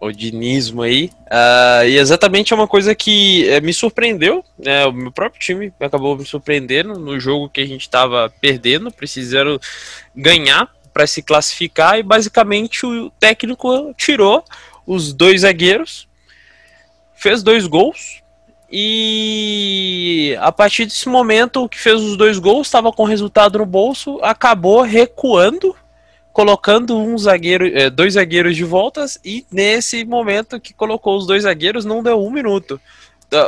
o 0.00 0.10
dinismo 0.10 0.80
aí, 0.80 1.10
ah, 1.30 1.84
e 1.84 1.98
exatamente 1.98 2.52
é 2.52 2.56
uma 2.56 2.66
coisa 2.66 2.94
que 2.94 3.46
eh, 3.46 3.60
me 3.60 3.72
surpreendeu, 3.72 4.42
né, 4.58 4.86
o 4.86 4.92
meu 4.92 5.12
próprio 5.12 5.38
time 5.38 5.72
acabou 5.78 6.16
me 6.16 6.24
surpreendendo 6.24 6.98
no 6.98 7.20
jogo 7.20 7.50
que 7.50 7.60
a 7.60 7.66
gente 7.66 7.82
estava 7.82 8.32
perdendo, 8.40 8.90
precisando 8.90 9.60
ganhar 10.16 10.68
para 10.94 11.06
se 11.06 11.22
classificar, 11.22 11.98
e 11.98 12.02
basicamente 12.02 12.86
o 12.86 13.10
técnico 13.20 13.94
tirou 13.94 14.42
os 14.86 15.12
dois 15.12 15.42
zagueiros, 15.42 16.08
fez 17.14 17.42
dois 17.42 17.66
gols, 17.66 18.22
e 18.72 20.34
a 20.40 20.50
partir 20.50 20.86
desse 20.86 21.08
momento, 21.08 21.64
o 21.64 21.68
que 21.68 21.78
fez 21.78 22.00
os 22.00 22.16
dois 22.16 22.38
gols 22.38 22.68
estava 22.68 22.90
com 22.92 23.04
resultado 23.04 23.58
no 23.58 23.66
bolso, 23.66 24.18
acabou 24.22 24.80
recuando 24.80 25.76
colocando 26.40 26.96
um 26.96 27.18
zagueiro, 27.18 27.66
eh, 27.66 27.90
dois 27.90 28.14
zagueiros 28.14 28.56
de 28.56 28.64
voltas 28.64 29.20
e 29.22 29.44
nesse 29.52 30.06
momento 30.06 30.58
que 30.58 30.72
colocou 30.72 31.18
os 31.18 31.26
dois 31.26 31.42
zagueiros 31.42 31.84
não 31.84 32.02
deu 32.02 32.18
um 32.18 32.30
minuto. 32.30 32.80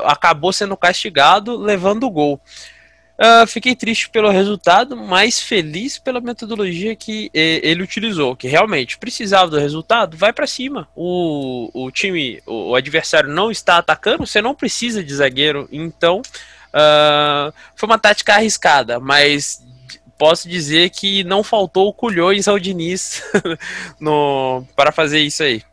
Acabou 0.04 0.52
sendo 0.52 0.76
castigado, 0.76 1.56
levando 1.56 2.04
o 2.04 2.10
gol. 2.10 2.38
Ah, 3.18 3.46
fiquei 3.46 3.74
triste 3.74 4.10
pelo 4.10 4.28
resultado, 4.28 4.94
mas 4.94 5.40
feliz 5.40 5.96
pela 5.96 6.20
metodologia 6.20 6.94
que 6.94 7.30
eh, 7.32 7.60
ele 7.62 7.82
utilizou, 7.82 8.36
que 8.36 8.46
realmente 8.46 8.98
precisava 8.98 9.50
do 9.50 9.58
resultado, 9.58 10.14
vai 10.14 10.30
para 10.30 10.46
cima. 10.46 10.86
O, 10.94 11.70
o 11.72 11.90
time, 11.90 12.42
o, 12.44 12.74
adversário 12.74 13.30
não 13.30 13.50
está 13.50 13.78
atacando, 13.78 14.26
você 14.26 14.42
não 14.42 14.54
precisa 14.54 15.02
de 15.02 15.14
zagueiro, 15.14 15.66
então 15.72 16.20
ah, 16.74 17.54
foi 17.74 17.88
uma 17.88 17.98
tática 17.98 18.34
arriscada, 18.34 19.00
mas 19.00 19.62
posso 20.22 20.48
dizer 20.48 20.90
que 20.90 21.24
não 21.24 21.42
faltou 21.42 21.92
culhões 21.92 22.46
ao 22.46 22.56
Diniz 22.56 23.24
no, 23.98 24.64
para 24.76 24.92
fazer 24.92 25.18
isso 25.18 25.42
aí. 25.42 25.64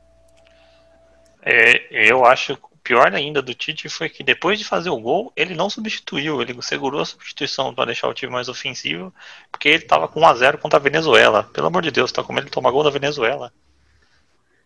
É, 1.43 2.09
eu 2.09 2.25
acho 2.25 2.57
pior 2.83 3.13
ainda 3.13 3.43
do 3.43 3.53
Tite 3.53 3.87
foi 3.87 4.09
que 4.09 4.23
depois 4.23 4.57
de 4.57 4.65
fazer 4.65 4.89
o 4.89 4.99
gol, 4.99 5.31
ele 5.35 5.53
não 5.53 5.69
substituiu, 5.69 6.41
ele 6.41 6.59
segurou 6.63 6.99
a 6.99 7.05
substituição 7.05 7.75
para 7.75 7.85
deixar 7.85 8.07
o 8.07 8.13
time 8.15 8.31
mais 8.31 8.49
ofensivo, 8.49 9.13
porque 9.51 9.69
ele 9.69 9.83
estava 9.83 10.07
com 10.07 10.21
1 10.21 10.25
a 10.25 10.33
0 10.33 10.57
contra 10.57 10.79
a 10.79 10.81
Venezuela. 10.81 11.43
Pelo 11.53 11.67
amor 11.67 11.83
de 11.83 11.91
Deus, 11.91 12.11
tá 12.11 12.23
com 12.23 12.33
medo 12.33 12.45
de 12.45 12.51
tomar 12.51 12.71
gol 12.71 12.83
da 12.83 12.89
Venezuela. 12.89 13.53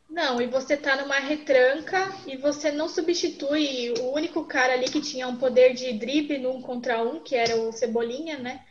Não, 0.09 0.41
e 0.41 0.47
você 0.47 0.77
tá 0.77 0.95
numa 0.95 1.19
retranca 1.19 2.09
e 2.25 2.37
você 2.37 2.71
não 2.71 2.87
substitui 2.87 3.93
o 3.99 4.13
único 4.13 4.45
cara 4.45 4.75
ali 4.75 4.85
que 4.85 5.01
tinha 5.01 5.27
um 5.27 5.35
poder 5.35 5.73
de 5.73 5.91
drible 5.91 6.37
no 6.37 6.55
um 6.55 6.61
contra 6.61 7.03
um, 7.03 7.19
que 7.19 7.35
era 7.35 7.57
o 7.57 7.73
Cebolinha, 7.73 8.37
né? 8.37 8.61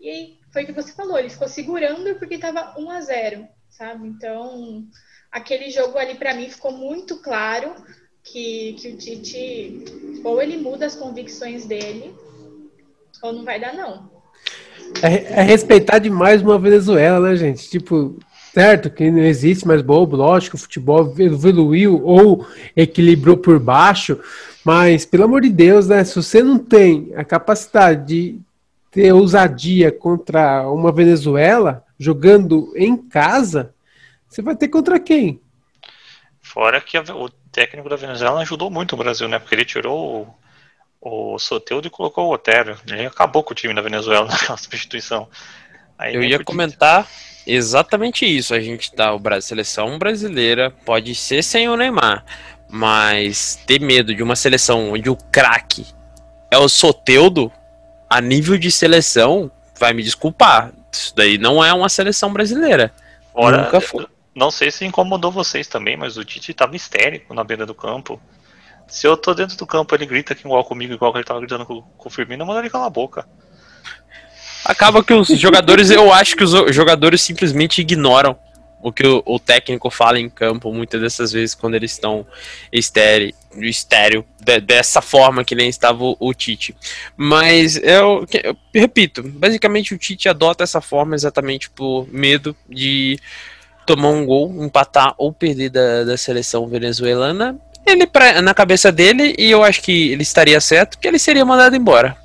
E 0.00 0.08
aí, 0.08 0.37
foi 0.52 0.62
o 0.62 0.66
que 0.66 0.72
você 0.72 0.92
falou, 0.92 1.18
ele 1.18 1.30
ficou 1.30 1.48
segurando 1.48 2.14
porque 2.16 2.38
tava 2.38 2.74
1 2.78 2.90
a 2.90 3.00
0 3.00 3.48
sabe? 3.70 4.08
Então, 4.08 4.84
aquele 5.30 5.70
jogo 5.70 5.98
ali 5.98 6.14
para 6.14 6.34
mim 6.34 6.50
ficou 6.50 6.72
muito 6.72 7.18
claro 7.18 7.74
que, 8.24 8.74
que 8.74 8.88
o 8.88 8.96
Tite 8.96 9.84
ou 10.24 10.42
ele 10.42 10.56
muda 10.56 10.86
as 10.86 10.96
convicções 10.96 11.64
dele 11.64 12.12
ou 13.22 13.32
não 13.32 13.44
vai 13.44 13.60
dar 13.60 13.74
não. 13.74 14.10
É, 15.02 15.40
é 15.40 15.42
respeitar 15.42 15.98
demais 15.98 16.42
uma 16.42 16.58
Venezuela, 16.58 17.28
né, 17.28 17.36
gente? 17.36 17.68
Tipo, 17.68 18.18
certo 18.52 18.90
que 18.90 19.10
não 19.10 19.22
existe 19.22 19.66
mais 19.66 19.82
bobo, 19.82 20.16
lógico, 20.16 20.56
o 20.56 20.60
futebol 20.60 21.14
evoluiu 21.18 22.02
ou 22.04 22.46
equilibrou 22.76 23.36
por 23.36 23.58
baixo, 23.58 24.18
mas 24.64 25.04
pelo 25.04 25.24
amor 25.24 25.42
de 25.42 25.50
Deus, 25.50 25.88
né, 25.88 26.02
se 26.04 26.16
você 26.16 26.42
não 26.42 26.58
tem 26.58 27.12
a 27.14 27.24
capacidade 27.24 28.06
de 28.06 28.40
ter 28.98 29.12
ousadia 29.12 29.92
contra 29.92 30.68
uma 30.68 30.90
Venezuela 30.90 31.84
jogando 31.96 32.72
em 32.74 32.96
casa, 32.96 33.72
você 34.28 34.42
vai 34.42 34.56
ter 34.56 34.66
contra 34.66 34.98
quem? 34.98 35.40
Fora 36.40 36.80
que 36.80 36.98
o 36.98 37.28
técnico 37.52 37.88
da 37.88 37.94
Venezuela 37.94 38.40
ajudou 38.40 38.68
muito 38.68 38.94
o 38.94 38.96
Brasil, 38.96 39.28
né? 39.28 39.38
Porque 39.38 39.54
ele 39.54 39.64
tirou 39.64 40.36
o, 41.00 41.34
o 41.34 41.38
Soteudo 41.38 41.86
e 41.86 41.90
colocou 41.90 42.26
o 42.26 42.32
Otero. 42.32 42.76
Ele 42.88 43.06
acabou 43.06 43.44
com 43.44 43.52
o 43.52 43.54
time 43.54 43.72
da 43.72 43.80
Venezuela 43.80 44.26
naquela 44.26 44.58
substituição. 44.58 45.28
Aí 45.96 46.16
Eu 46.16 46.24
ia 46.24 46.42
comentar 46.42 47.06
exatamente 47.46 48.26
isso. 48.26 48.52
A 48.52 48.58
gente 48.58 48.92
tá, 48.92 49.14
o 49.14 49.20
Brasil, 49.20 49.46
seleção 49.46 49.96
brasileira 49.96 50.72
pode 50.84 51.14
ser 51.14 51.44
sem 51.44 51.68
o 51.68 51.76
Neymar, 51.76 52.24
mas 52.68 53.54
ter 53.64 53.80
medo 53.80 54.12
de 54.12 54.24
uma 54.24 54.34
seleção 54.34 54.90
onde 54.90 55.08
o 55.08 55.14
craque 55.14 55.86
é 56.50 56.58
o 56.58 56.68
Soteudo, 56.68 57.52
a 58.08 58.20
nível 58.20 58.56
de 58.56 58.70
seleção, 58.70 59.50
vai 59.78 59.92
me 59.92 60.02
desculpar. 60.02 60.72
Isso 60.92 61.14
daí 61.14 61.38
não 61.38 61.64
é 61.64 61.72
uma 61.72 61.88
seleção 61.88 62.32
brasileira. 62.32 62.92
Ora, 63.34 63.64
Nunca 63.64 63.80
foi. 63.80 64.06
Não 64.34 64.50
sei 64.50 64.70
se 64.70 64.84
incomodou 64.84 65.32
vocês 65.32 65.66
também, 65.66 65.96
mas 65.96 66.16
o 66.16 66.24
Tite 66.24 66.54
tava 66.54 66.76
histérico 66.76 67.34
na 67.34 67.42
beira 67.42 67.66
do 67.66 67.74
campo. 67.74 68.20
Se 68.86 69.06
eu 69.06 69.16
tô 69.16 69.34
dentro 69.34 69.56
do 69.56 69.66
campo 69.66 69.94
ele 69.94 70.06
grita 70.06 70.32
aqui 70.32 70.42
igual 70.44 70.64
comigo, 70.64 70.94
igual 70.94 71.12
que 71.12 71.18
ele 71.18 71.24
tava 71.24 71.40
gritando 71.40 71.66
com, 71.66 71.82
com 71.82 72.08
o 72.08 72.10
Firmino, 72.10 72.42
eu 72.42 72.46
mando 72.46 72.60
ele 72.60 72.70
calar 72.70 72.86
a 72.86 72.90
boca. 72.90 73.26
Acaba 74.64 75.02
que 75.02 75.12
os 75.12 75.28
jogadores, 75.28 75.90
eu 75.90 76.12
acho 76.12 76.36
que 76.36 76.44
os 76.44 76.74
jogadores 76.74 77.20
simplesmente 77.20 77.80
ignoram 77.80 78.38
o 78.82 78.92
que 78.92 79.06
o, 79.06 79.22
o 79.26 79.38
técnico 79.38 79.90
fala 79.90 80.18
em 80.18 80.28
campo, 80.28 80.72
muitas 80.72 81.00
dessas 81.00 81.32
vezes, 81.32 81.54
quando 81.54 81.74
eles 81.74 81.92
estão 81.92 82.26
estéreo, 82.72 83.34
estéreo 83.56 84.24
de, 84.40 84.60
dessa 84.60 85.02
forma 85.02 85.44
que 85.44 85.54
nem 85.54 85.68
estava 85.68 86.02
o, 86.04 86.16
o 86.18 86.32
Tite. 86.32 86.74
Mas 87.16 87.76
eu, 87.76 88.26
eu, 88.44 88.56
repito, 88.74 89.22
basicamente 89.22 89.94
o 89.94 89.98
Tite 89.98 90.28
adota 90.28 90.64
essa 90.64 90.80
forma 90.80 91.14
exatamente 91.14 91.68
por 91.70 92.06
medo 92.12 92.56
de 92.68 93.18
tomar 93.86 94.10
um 94.10 94.24
gol, 94.24 94.64
empatar 94.64 95.14
ou 95.16 95.32
perder 95.32 95.70
da, 95.70 96.04
da 96.04 96.16
seleção 96.16 96.68
venezuelana, 96.68 97.58
ele 97.86 98.06
pra, 98.06 98.42
na 98.42 98.52
cabeça 98.52 98.92
dele, 98.92 99.34
e 99.38 99.50
eu 99.50 99.64
acho 99.64 99.82
que 99.82 100.12
ele 100.12 100.22
estaria 100.22 100.60
certo, 100.60 100.98
que 100.98 101.08
ele 101.08 101.18
seria 101.18 101.44
mandado 101.44 101.74
embora. 101.74 102.16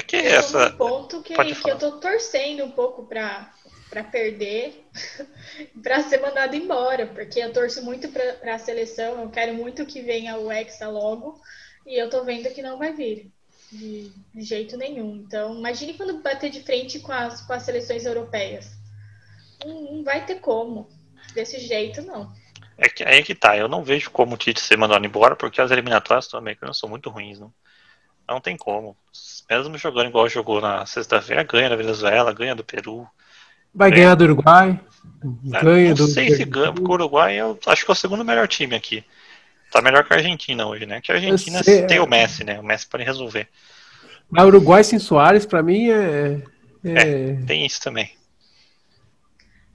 É 0.00 0.02
que 0.02 0.16
essa. 0.16 0.68
Um 0.68 0.76
ponto 0.76 1.22
que, 1.22 1.34
que 1.34 1.70
eu 1.70 1.78
tô 1.78 1.92
torcendo 2.00 2.64
um 2.64 2.70
pouco 2.70 3.04
pra, 3.04 3.52
pra 3.90 4.02
perder, 4.02 4.86
pra 5.82 6.02
ser 6.02 6.20
mandado 6.22 6.56
embora, 6.56 7.06
porque 7.06 7.38
eu 7.38 7.52
torço 7.52 7.84
muito 7.84 8.08
pra, 8.08 8.32
pra 8.34 8.58
seleção, 8.58 9.20
eu 9.20 9.28
quero 9.28 9.52
muito 9.52 9.84
que 9.84 10.00
venha 10.00 10.38
o 10.38 10.50
Hexa 10.50 10.88
logo, 10.88 11.38
e 11.86 12.00
eu 12.00 12.08
tô 12.08 12.24
vendo 12.24 12.48
que 12.54 12.62
não 12.62 12.78
vai 12.78 12.94
vir 12.94 13.30
de, 13.70 14.10
de, 14.34 14.42
jeito 14.42 14.78
nenhum. 14.78 15.16
Então, 15.16 15.54
imagine 15.58 15.94
quando 15.94 16.22
bater 16.22 16.50
de 16.50 16.62
frente 16.62 16.98
com 17.00 17.12
as, 17.12 17.42
com 17.42 17.52
as 17.52 17.62
seleções 17.62 18.06
europeias. 18.06 18.70
Não, 19.62 19.96
não 19.96 20.04
vai 20.04 20.24
ter 20.24 20.36
como. 20.36 20.88
Desse 21.34 21.60
jeito, 21.60 22.00
não. 22.00 22.32
É 22.78 22.88
que, 22.88 23.02
é 23.02 23.22
que 23.22 23.34
tá, 23.34 23.54
eu 23.54 23.68
não 23.68 23.84
vejo 23.84 24.10
como 24.10 24.34
o 24.34 24.38
Tite 24.38 24.60
ser 24.60 24.78
mandado 24.78 25.04
embora, 25.04 25.36
porque 25.36 25.60
as 25.60 25.70
eliminatórias 25.70 26.26
também 26.26 26.56
são 26.72 26.88
muito 26.88 27.10
ruins, 27.10 27.38
não. 27.38 27.52
Não 28.30 28.40
tem 28.40 28.56
como. 28.56 28.96
Mesmo 29.50 29.76
jogando 29.76 30.06
igual 30.06 30.28
jogou 30.28 30.60
na 30.60 30.86
sexta-feira, 30.86 31.42
ganha 31.42 31.68
da 31.68 31.74
Venezuela, 31.74 32.32
ganha 32.32 32.54
do 32.54 32.62
Peru. 32.62 33.04
Vai 33.74 33.90
ganhar 33.90 34.14
do 34.14 34.22
Uruguai. 34.22 34.78
Ganha 35.60 35.88
não 35.88 35.94
do. 35.96 36.06
Não 36.06 36.14
sei 36.14 36.36
se 36.36 36.44
ganha, 36.44 36.72
porque 36.72 36.88
o 36.88 36.94
Uruguai 36.94 37.34
eu 37.34 37.58
acho 37.66 37.84
que 37.84 37.90
é 37.90 37.92
o 37.92 37.96
segundo 37.96 38.24
melhor 38.24 38.46
time 38.46 38.76
aqui. 38.76 39.04
Tá 39.72 39.82
melhor 39.82 40.04
que 40.04 40.12
a 40.12 40.16
Argentina 40.16 40.64
hoje, 40.64 40.86
né? 40.86 41.00
Que 41.00 41.10
a 41.10 41.16
Argentina 41.16 41.60
sei, 41.64 41.84
tem 41.86 41.96
é... 41.96 42.00
o 42.00 42.08
Messi, 42.08 42.44
né? 42.44 42.60
O 42.60 42.62
Messi 42.62 42.86
pode 42.86 43.02
resolver. 43.02 43.48
Mas 44.30 44.44
o 44.44 44.46
Uruguai 44.46 44.84
sem 44.84 45.00
Soares, 45.00 45.44
pra 45.44 45.60
mim, 45.60 45.90
é. 45.90 46.40
É, 46.84 46.92
é 46.92 47.34
tem 47.46 47.66
isso 47.66 47.80
também. 47.80 48.12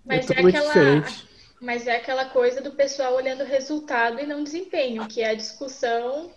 Mas 0.05 0.29
é, 0.29 0.33
é 0.33 0.39
aquela. 0.39 0.67
Diferente. 0.67 1.27
Mas 1.59 1.87
é 1.87 1.97
aquela 1.97 2.25
coisa 2.25 2.61
do 2.61 2.71
pessoal 2.71 3.15
olhando 3.15 3.43
o 3.43 3.47
resultado 3.47 4.19
e 4.19 4.25
não 4.25 4.45
desempenho, 4.45 5.05
que 5.07 5.21
é 5.21 5.31
a 5.31 5.35
discussão. 5.35 6.31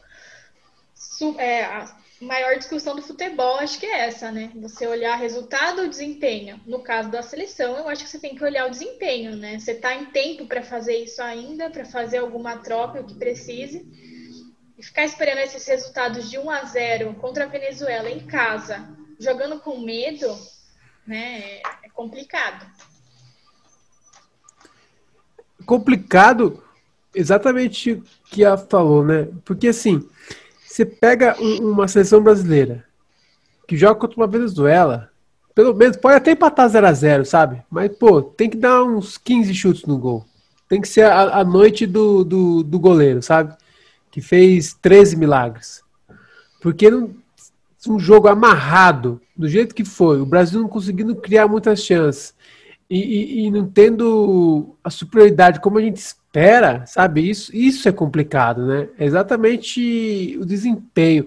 É, 1.39 1.85
maior 2.21 2.57
discussão 2.57 2.97
do 2.97 3.03
futebol, 3.03 3.59
acho 3.59 3.79
que 3.79 3.87
é 3.87 4.07
essa, 4.07 4.33
né? 4.33 4.51
Você 4.57 4.87
olhar 4.87 5.17
resultado 5.17 5.83
ou 5.83 5.89
desempenho. 5.89 6.61
No 6.67 6.81
caso 6.81 7.11
da 7.11 7.23
seleção, 7.23 7.77
eu 7.77 7.89
acho 7.89 8.05
que 8.05 8.11
você 8.11 8.19
tem 8.19 8.35
que 8.35 8.43
olhar 8.43 8.67
o 8.67 8.71
desempenho, 8.71 9.37
né? 9.37 9.59
Você 9.59 9.73
está 9.73 9.95
em 9.95 10.07
tempo 10.07 10.47
para 10.47 10.63
fazer 10.63 10.97
isso 10.97 11.23
ainda, 11.23 11.71
para 11.71 11.85
fazer 11.85 12.19
alguma 12.19 12.59
troca, 12.59 13.01
o 13.01 13.05
que 13.05 13.15
precise. 13.15 13.87
E 14.77 14.83
ficar 14.83 15.05
esperando 15.05 15.39
esses 15.39 15.67
resultados 15.67 16.29
de 16.29 16.39
1 16.39 16.51
a 16.51 16.65
0 16.65 17.15
contra 17.15 17.45
a 17.45 17.49
Venezuela 17.49 18.11
em 18.11 18.27
casa, 18.27 18.89
jogando 19.19 19.61
com 19.61 19.81
medo, 19.81 20.37
né? 21.07 21.61
É 21.83 21.89
complicado. 21.95 22.67
Complicado, 25.65 26.65
exatamente 27.15 27.93
o 27.93 28.05
que 28.25 28.45
a 28.45 28.57
falou, 28.57 29.05
né? 29.05 29.29
Porque 29.45 29.69
assim, 29.69 30.09
você 30.79 30.87
pega 30.87 31.37
um, 31.41 31.73
uma 31.73 31.89
seleção 31.89 32.23
brasileira 32.23 32.85
que 33.67 33.77
joga 33.77 33.99
contra 33.99 34.17
uma 34.17 34.29
Venezuela, 34.29 35.11
pelo 35.53 35.75
menos 35.75 35.97
pode 35.97 36.17
até 36.17 36.31
empatar 36.31 36.69
0 36.69 36.87
a 36.87 36.93
0 36.93 37.25
sabe? 37.25 37.63
Mas, 37.69 37.95
pô, 37.97 38.23
tem 38.23 38.49
que 38.49 38.57
dar 38.57 38.85
uns 38.85 39.19
15 39.19 39.53
chutes 39.55 39.85
no 39.85 39.99
gol. 39.99 40.25
Tem 40.69 40.81
que 40.81 40.87
ser 40.87 41.03
a, 41.03 41.41
a 41.41 41.45
noite 41.45 41.85
do, 41.85 42.23
do, 42.23 42.63
do, 42.63 42.79
goleiro, 42.79 43.21
sabe? 43.21 43.57
Que 44.11 44.21
fez 44.21 44.73
13 44.81 45.17
milagres. 45.17 45.83
Porque 46.63 46.89
não, 46.89 47.11
um 47.89 47.99
jogo 47.99 48.29
amarrado, 48.29 49.21
do 49.37 49.49
jeito 49.49 49.75
que 49.75 49.85
foi, 49.85 50.21
o 50.21 50.27
Brasil 50.27 50.61
não 50.61 50.69
conseguindo 50.69 51.17
criar 51.17 51.49
muitas 51.49 51.83
chances 51.83 52.35
e, 52.89 52.99
e, 52.99 53.47
e 53.47 53.51
não 53.51 53.69
tendo 53.69 54.77
a 54.83 54.91
superioridade 54.91 55.61
como 55.61 55.79
a 55.79 55.83
gente 55.83 56.01
espera, 56.29 56.85
sabe? 56.87 57.29
Isso, 57.29 57.55
isso 57.55 57.89
é 57.89 57.93
complicado, 57.93 58.67
né? 58.67 58.89
É 58.99 59.05
exatamente 59.05 60.37
o 60.41 60.45
desempenho. 60.45 61.27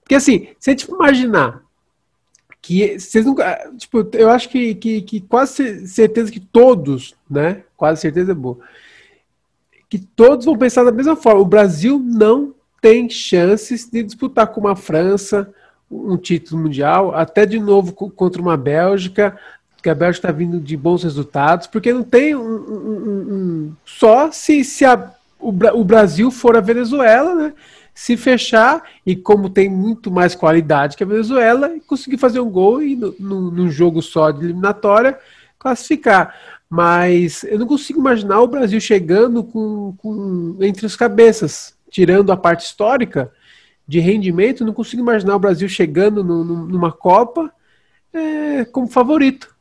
Porque 0.00 0.14
assim, 0.14 0.48
se 0.58 0.70
a 0.70 0.72
gente 0.72 0.88
imaginar 0.88 1.62
que 2.60 2.98
vocês 2.98 3.24
nunca. 3.24 3.70
Tipo, 3.76 4.06
eu 4.12 4.30
acho 4.30 4.48
que, 4.48 4.74
que, 4.74 5.02
que 5.02 5.20
quase 5.22 5.86
certeza 5.86 6.30
que 6.30 6.40
todos, 6.40 7.14
né? 7.28 7.62
Quase 7.76 8.00
certeza 8.00 8.32
é 8.32 8.34
boa. 8.34 8.58
Que 9.88 9.98
todos 9.98 10.44
vão 10.44 10.56
pensar 10.56 10.84
da 10.84 10.92
mesma 10.92 11.16
forma. 11.16 11.40
O 11.40 11.46
Brasil 11.46 11.98
não 11.98 12.54
tem 12.80 13.08
chances 13.08 13.88
de 13.90 14.02
disputar 14.02 14.48
com 14.48 14.60
uma 14.60 14.76
França 14.76 15.52
um 15.90 16.18
título 16.18 16.62
mundial, 16.62 17.14
até 17.14 17.46
de 17.46 17.58
novo 17.58 17.94
contra 17.94 18.42
uma 18.42 18.58
Bélgica, 18.58 19.38
que 19.82 19.88
a 19.88 19.94
Bélgica 19.94 20.26
está 20.26 20.36
vindo 20.36 20.60
de 20.60 20.76
bons 20.76 21.02
resultados, 21.02 21.66
porque 21.66 21.92
não 21.92 22.02
tem 22.02 22.34
um, 22.34 22.40
um, 22.40 23.32
um 23.32 23.72
só 23.84 24.30
se, 24.32 24.64
se 24.64 24.84
a, 24.84 25.12
o, 25.38 25.48
o, 25.48 25.84
Brasil 25.84 26.30
for 26.30 26.56
a 26.56 26.60
Venezuela, 26.60 27.34
né? 27.34 27.52
Se 27.94 28.16
fechar 28.16 28.82
e 29.04 29.16
como 29.16 29.50
tem 29.50 29.68
muito 29.68 30.10
mais 30.10 30.34
qualidade 30.34 30.96
que 30.96 31.02
a 31.02 31.06
Venezuela, 31.06 31.72
conseguir 31.86 32.16
fazer 32.16 32.38
um 32.38 32.48
gol 32.48 32.80
e 32.80 32.94
num 32.94 33.68
jogo 33.68 34.00
só 34.00 34.30
de 34.30 34.44
eliminatória 34.44 35.18
classificar. 35.58 36.32
Mas 36.70 37.42
eu 37.44 37.58
não 37.58 37.66
consigo 37.66 37.98
imaginar 37.98 38.40
o 38.40 38.46
Brasil 38.46 38.80
chegando 38.80 39.42
com, 39.42 39.94
com 39.98 40.56
entre 40.60 40.86
os 40.86 40.94
cabeças, 40.94 41.74
tirando 41.90 42.30
a 42.30 42.36
parte 42.36 42.66
histórica 42.66 43.32
de 43.86 43.98
rendimento, 43.98 44.64
não 44.64 44.74
consigo 44.74 45.02
imaginar 45.02 45.34
o 45.34 45.40
Brasil 45.40 45.68
chegando 45.68 46.22
no, 46.22 46.44
numa 46.44 46.92
Copa 46.92 47.50
é, 48.12 48.64
como 48.66 48.86
favorito. 48.86 49.57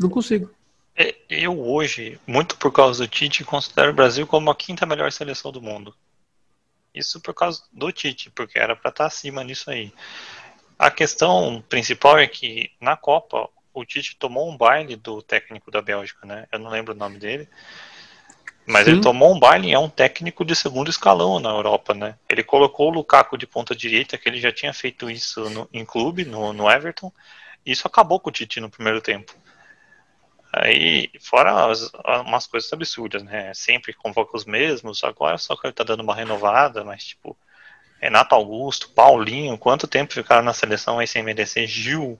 Não 0.00 0.08
consigo. 0.08 0.50
É, 0.96 1.14
eu 1.28 1.60
hoje, 1.60 2.18
muito 2.26 2.56
por 2.56 2.72
causa 2.72 3.04
do 3.04 3.08
Tite, 3.08 3.44
considero 3.44 3.90
o 3.90 3.94
Brasil 3.94 4.26
como 4.26 4.50
a 4.50 4.56
quinta 4.56 4.86
melhor 4.86 5.12
seleção 5.12 5.52
do 5.52 5.60
mundo. 5.60 5.94
Isso 6.94 7.20
por 7.20 7.34
causa 7.34 7.62
do 7.72 7.92
Tite, 7.92 8.30
porque 8.30 8.58
era 8.58 8.74
para 8.74 8.88
estar 8.88 9.04
tá 9.04 9.06
acima 9.06 9.44
nisso 9.44 9.70
aí. 9.70 9.92
A 10.78 10.90
questão 10.90 11.62
principal 11.68 12.18
é 12.18 12.26
que 12.26 12.70
na 12.80 12.96
Copa 12.96 13.48
o 13.74 13.84
Tite 13.84 14.16
tomou 14.16 14.50
um 14.50 14.56
baile 14.56 14.96
do 14.96 15.22
técnico 15.22 15.70
da 15.70 15.82
Bélgica, 15.82 16.26
né? 16.26 16.46
Eu 16.50 16.58
não 16.58 16.70
lembro 16.70 16.94
o 16.94 16.96
nome 16.96 17.18
dele. 17.18 17.46
Mas 18.66 18.84
Sim. 18.84 18.92
ele 18.92 19.00
tomou 19.00 19.34
um 19.34 19.38
baile, 19.38 19.72
é 19.72 19.78
um 19.78 19.88
técnico 19.88 20.44
de 20.44 20.54
segundo 20.56 20.90
escalão 20.90 21.38
na 21.38 21.50
Europa, 21.50 21.92
né? 21.92 22.16
Ele 22.28 22.42
colocou 22.42 22.88
o 22.88 22.94
Lukaku 22.94 23.36
de 23.36 23.46
ponta 23.46 23.74
direita, 23.74 24.16
que 24.16 24.28
ele 24.28 24.40
já 24.40 24.52
tinha 24.52 24.72
feito 24.72 25.10
isso 25.10 25.48
no, 25.50 25.68
em 25.72 25.84
clube, 25.84 26.24
no, 26.24 26.52
no 26.52 26.70
Everton, 26.70 27.12
e 27.64 27.72
isso 27.72 27.86
acabou 27.86 28.20
com 28.20 28.30
o 28.30 28.32
Tite 28.32 28.60
no 28.60 28.70
primeiro 28.70 29.00
tempo. 29.00 29.34
Aí, 30.52 31.10
fora 31.20 31.70
as, 31.70 31.90
umas 32.26 32.46
coisas 32.46 32.72
absurdas, 32.72 33.22
né? 33.22 33.54
Sempre 33.54 33.92
convoca 33.92 34.36
os 34.36 34.44
mesmos, 34.44 35.04
agora 35.04 35.38
só 35.38 35.54
que 35.56 35.66
ele 35.66 35.72
tá 35.72 35.84
dando 35.84 36.02
uma 36.02 36.14
renovada, 36.14 36.82
mas 36.82 37.04
tipo, 37.04 37.36
Renato 38.00 38.34
Augusto, 38.34 38.90
Paulinho, 38.90 39.56
quanto 39.56 39.86
tempo 39.86 40.12
ficaram 40.12 40.42
na 40.42 40.52
seleção 40.52 40.98
aí 40.98 41.06
sem 41.06 41.22
merecer? 41.22 41.66
Gil. 41.68 42.18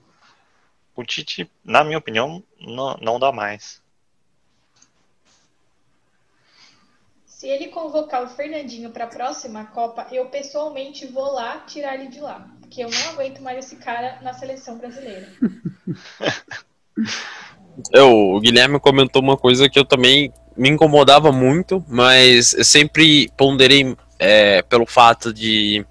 O 0.95 1.03
Tite, 1.03 1.49
na 1.63 1.83
minha 1.83 1.97
opinião, 1.97 2.43
não, 2.59 2.97
não 3.01 3.19
dá 3.19 3.31
mais. 3.31 3.81
Se 7.25 7.47
ele 7.47 7.69
convocar 7.69 8.23
o 8.23 8.29
Fernandinho 8.29 8.91
para 8.91 9.05
a 9.05 9.07
próxima 9.07 9.65
Copa, 9.65 10.07
eu 10.11 10.27
pessoalmente 10.27 11.07
vou 11.07 11.33
lá 11.33 11.61
tirar 11.61 11.95
ele 11.95 12.07
de 12.07 12.19
lá. 12.19 12.47
Porque 12.61 12.83
eu 12.83 12.89
não 12.89 13.09
aguento 13.09 13.41
mais 13.41 13.65
esse 13.65 13.77
cara 13.77 14.21
na 14.21 14.33
seleção 14.33 14.77
brasileira. 14.77 15.27
eu, 17.91 18.09
o 18.09 18.39
Guilherme 18.39 18.79
comentou 18.79 19.21
uma 19.21 19.37
coisa 19.37 19.69
que 19.69 19.79
eu 19.79 19.85
também 19.85 20.31
me 20.55 20.69
incomodava 20.69 21.31
muito, 21.31 21.83
mas 21.87 22.53
eu 22.53 22.63
sempre 22.63 23.29
ponderei 23.37 23.95
é, 24.19 24.61
pelo 24.63 24.85
fato 24.85 25.33
de 25.33 25.85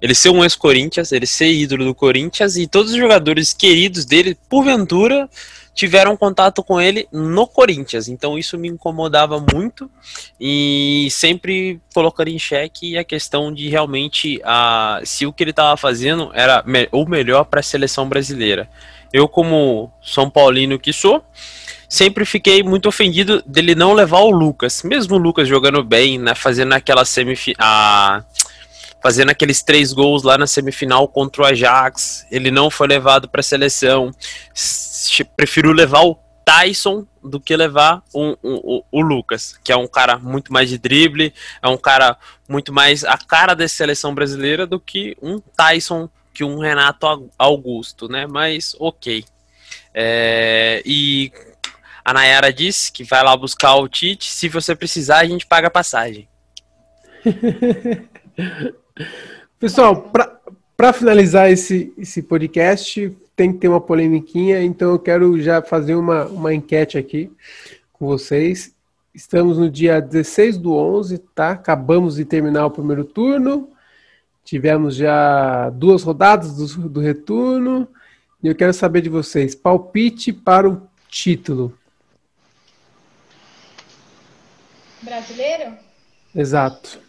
ele 0.00 0.14
ser 0.14 0.30
um 0.30 0.42
ex-Corinthians, 0.42 1.10
ele 1.12 1.26
ser 1.26 1.50
ídolo 1.50 1.84
do 1.84 1.94
Corinthians 1.94 2.56
e 2.56 2.66
todos 2.66 2.92
os 2.92 2.98
jogadores 2.98 3.52
queridos 3.52 4.04
dele, 4.04 4.36
porventura, 4.48 5.28
tiveram 5.74 6.16
contato 6.16 6.62
com 6.62 6.80
ele 6.80 7.06
no 7.12 7.46
Corinthians. 7.46 8.08
Então 8.08 8.38
isso 8.38 8.58
me 8.58 8.68
incomodava 8.68 9.38
muito 9.52 9.90
e 10.40 11.08
sempre 11.10 11.80
colocando 11.94 12.28
em 12.28 12.38
xeque 12.38 12.96
a 12.96 13.04
questão 13.04 13.52
de 13.52 13.68
realmente 13.68 14.40
a, 14.42 15.00
se 15.04 15.26
o 15.26 15.32
que 15.32 15.44
ele 15.44 15.50
estava 15.50 15.76
fazendo 15.76 16.30
era 16.34 16.62
me, 16.66 16.88
o 16.90 17.04
melhor 17.06 17.44
para 17.44 17.60
a 17.60 17.62
seleção 17.62 18.08
brasileira. 18.08 18.68
Eu, 19.16 19.26
como 19.26 19.90
São 20.02 20.28
Paulino 20.28 20.78
que 20.78 20.92
sou, 20.92 21.24
sempre 21.88 22.26
fiquei 22.26 22.62
muito 22.62 22.86
ofendido 22.86 23.42
dele 23.46 23.74
não 23.74 23.94
levar 23.94 24.18
o 24.18 24.30
Lucas. 24.30 24.82
Mesmo 24.82 25.16
o 25.16 25.18
Lucas 25.18 25.48
jogando 25.48 25.82
bem, 25.82 26.18
né, 26.18 26.34
fazendo 26.34 26.74
aquela 26.74 27.02
semifinal. 27.02 28.22
Fazendo 29.02 29.30
aqueles 29.30 29.62
três 29.62 29.94
gols 29.94 30.22
lá 30.22 30.36
na 30.36 30.46
semifinal 30.46 31.08
contra 31.08 31.42
o 31.42 31.46
Ajax, 31.46 32.26
ele 32.30 32.50
não 32.50 32.70
foi 32.70 32.88
levado 32.88 33.26
para 33.26 33.40
a 33.40 33.42
seleção. 33.42 34.10
Prefiro 35.34 35.72
levar 35.72 36.02
o 36.02 36.18
Tyson 36.44 37.06
do 37.24 37.40
que 37.40 37.56
levar 37.56 38.02
o, 38.12 38.36
o, 38.42 38.84
o, 38.92 39.00
Lucas, 39.00 39.58
que 39.64 39.72
é 39.72 39.76
um 39.76 39.88
cara 39.88 40.18
muito 40.18 40.52
mais 40.52 40.68
de 40.68 40.76
drible, 40.76 41.32
é 41.62 41.68
um 41.68 41.78
cara 41.78 42.18
muito 42.46 42.70
mais 42.70 43.02
a 43.02 43.16
cara 43.16 43.54
da 43.54 43.66
seleção 43.66 44.14
brasileira 44.14 44.66
do 44.66 44.78
que 44.78 45.16
um 45.22 45.40
Tyson, 45.40 46.08
que 46.36 46.44
um 46.44 46.58
Renato 46.58 47.30
Augusto, 47.38 48.08
né? 48.08 48.26
Mas 48.26 48.76
ok. 48.78 49.24
É, 49.94 50.82
e 50.84 51.32
a 52.04 52.12
Nayara 52.12 52.52
disse 52.52 52.92
que 52.92 53.04
vai 53.04 53.24
lá 53.24 53.34
buscar 53.34 53.74
o 53.76 53.88
Tite. 53.88 54.30
Se 54.30 54.46
você 54.46 54.76
precisar, 54.76 55.20
a 55.20 55.24
gente 55.24 55.46
paga 55.46 55.68
a 55.68 55.70
passagem. 55.70 56.28
Pessoal, 59.58 60.12
para 60.76 60.92
finalizar 60.92 61.50
esse, 61.50 61.94
esse 61.96 62.22
podcast, 62.22 63.16
tem 63.34 63.50
que 63.50 63.58
ter 63.58 63.68
uma 63.68 63.80
polemiquinha, 63.80 64.62
então 64.62 64.90
eu 64.90 64.98
quero 64.98 65.40
já 65.40 65.62
fazer 65.62 65.94
uma, 65.94 66.26
uma 66.26 66.52
enquete 66.52 66.98
aqui 66.98 67.32
com 67.94 68.06
vocês. 68.06 68.74
Estamos 69.14 69.56
no 69.56 69.70
dia 69.70 70.00
16 70.00 70.58
do 70.58 70.74
11, 70.74 71.16
tá? 71.34 71.52
Acabamos 71.52 72.16
de 72.16 72.26
terminar 72.26 72.66
o 72.66 72.70
primeiro 72.70 73.04
turno. 73.06 73.70
Tivemos 74.46 74.94
já 74.94 75.70
duas 75.70 76.04
rodadas 76.04 76.54
do, 76.54 76.88
do 76.88 77.00
retorno. 77.00 77.88
E 78.40 78.46
eu 78.46 78.54
quero 78.54 78.72
saber 78.72 79.00
de 79.00 79.08
vocês, 79.08 79.56
palpite 79.56 80.32
para 80.32 80.70
o 80.70 80.88
título. 81.08 81.76
Brasileiro? 85.02 85.74
Exato. 86.32 87.00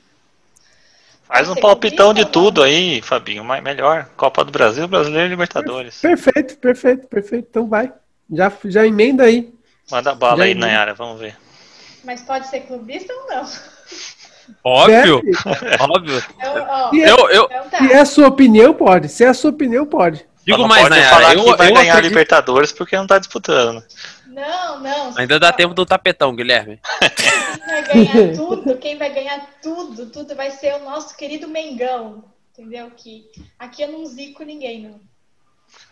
Faz 1.25 1.47
um 1.47 1.53
palpitão 1.53 2.11
de 2.11 2.25
tudo 2.25 2.63
aí, 2.63 3.03
Fabinho. 3.03 3.43
Melhor. 3.43 4.09
Copa 4.17 4.43
do 4.43 4.51
Brasil, 4.51 4.87
Brasileiro 4.87 5.27
e 5.27 5.29
Libertadores. 5.29 6.01
Perfeito, 6.01 6.57
perfeito, 6.57 7.07
perfeito. 7.07 7.47
Então 7.51 7.67
vai. 7.67 7.93
Já, 8.33 8.51
já 8.65 8.87
emenda 8.87 9.25
aí. 9.25 9.53
Manda 9.91 10.15
bala 10.15 10.37
já 10.37 10.43
aí, 10.45 10.51
emenda. 10.51 10.65
Nayara, 10.65 10.95
vamos 10.95 11.19
ver. 11.19 11.37
Mas 12.03 12.23
pode 12.23 12.47
ser 12.47 12.61
clubista 12.61 13.13
ou 13.13 13.27
não? 13.27 13.76
Óbvio, 14.63 15.21
óbvio. 15.79 16.23
Eu, 16.41 17.03
é, 17.03 17.11
eu, 17.11 17.29
eu, 17.29 17.45
então 17.45 17.69
tá. 17.69 17.77
Se 17.77 17.93
é 17.93 17.99
a 17.99 18.05
sua 18.05 18.27
opinião, 18.27 18.73
pode. 18.73 19.09
Se 19.09 19.23
é 19.23 19.27
a 19.27 19.33
sua 19.33 19.51
opinião, 19.51 19.85
pode. 19.85 20.25
Digo 20.45 20.67
mais, 20.67 20.83
pode 20.83 20.95
Nayara, 20.95 21.15
falar 21.15 21.33
eu, 21.33 21.43
que 21.43 21.55
vai 21.55 21.71
ganhar 21.73 21.93
acredito... 21.93 22.09
Libertadores 22.09 22.71
porque 22.71 22.95
não 22.95 23.07
tá 23.07 23.19
disputando. 23.19 23.83
Não, 24.27 24.79
não. 24.79 25.17
Ainda 25.17 25.39
dá 25.39 25.51
tempo 25.51 25.73
do 25.73 25.85
tapetão, 25.85 26.35
Guilherme. 26.35 26.79
Quem 27.15 27.65
vai 27.65 27.83
ganhar 27.83 28.35
tudo, 28.35 28.77
quem 28.77 28.97
vai 28.97 29.09
ganhar 29.13 29.47
tudo, 29.61 30.05
tudo 30.05 30.35
vai 30.35 30.51
ser 30.51 30.75
o 30.75 30.83
nosso 30.83 31.17
querido 31.17 31.47
Mengão. 31.47 32.23
Entendeu? 32.53 32.89
Que 32.95 33.25
aqui 33.59 33.81
eu 33.81 33.91
não 33.91 34.05
zico 34.05 34.43
ninguém, 34.43 34.83
não. 34.83 34.99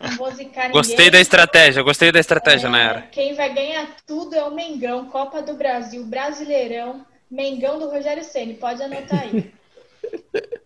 Não 0.00 0.16
vou 0.16 0.30
zicar 0.30 0.68
ninguém. 0.68 0.72
Gostei 0.72 1.10
da 1.10 1.20
estratégia, 1.20 1.82
gostei 1.82 2.10
da 2.10 2.18
estratégia, 2.18 2.66
é, 2.66 2.70
Nayara. 2.70 3.02
Quem 3.12 3.34
vai 3.34 3.52
ganhar 3.52 3.88
tudo 4.06 4.34
é 4.34 4.42
o 4.42 4.54
Mengão, 4.54 5.06
Copa 5.06 5.42
do 5.42 5.54
Brasil, 5.54 6.04
Brasileirão, 6.04 7.04
Mengão 7.30 7.78
do 7.78 7.90
Rogério 7.90 8.24
Ceni. 8.24 8.54
Pode 8.54 8.82
anotar 8.82 9.22
aí. 9.22 9.52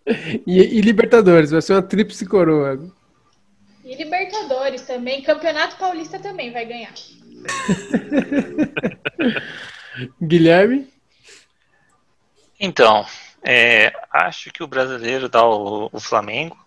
e, 0.46 0.78
e 0.78 0.80
Libertadores, 0.80 1.50
vai 1.50 1.62
ser 1.62 1.74
uma 1.74 1.82
tríplice 1.82 2.26
coroa. 2.26 2.78
E 3.84 3.94
Libertadores 3.94 4.82
também, 4.82 5.22
Campeonato 5.22 5.76
Paulista 5.76 6.18
também 6.18 6.52
vai 6.52 6.64
ganhar. 6.64 6.92
Guilherme? 10.22 10.88
Então, 12.58 13.06
é, 13.42 13.92
acho 14.12 14.52
que 14.52 14.62
o 14.62 14.66
brasileiro 14.66 15.28
dá 15.28 15.44
o, 15.44 15.88
o, 15.92 15.98
Flamengo. 15.98 16.58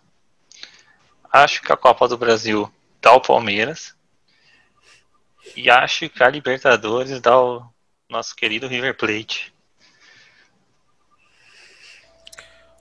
Acho 1.31 1.61
que 1.61 1.71
a 1.71 1.77
Copa 1.77 2.07
do 2.07 2.17
Brasil 2.17 2.71
dá 2.99 3.13
o 3.13 3.21
Palmeiras. 3.21 3.95
E 5.55 5.69
acho 5.69 6.09
que 6.09 6.23
a 6.23 6.29
Libertadores 6.29 7.21
dá 7.21 7.39
o 7.39 7.63
nosso 8.09 8.35
querido 8.35 8.67
River 8.67 8.97
Plate. 8.97 9.52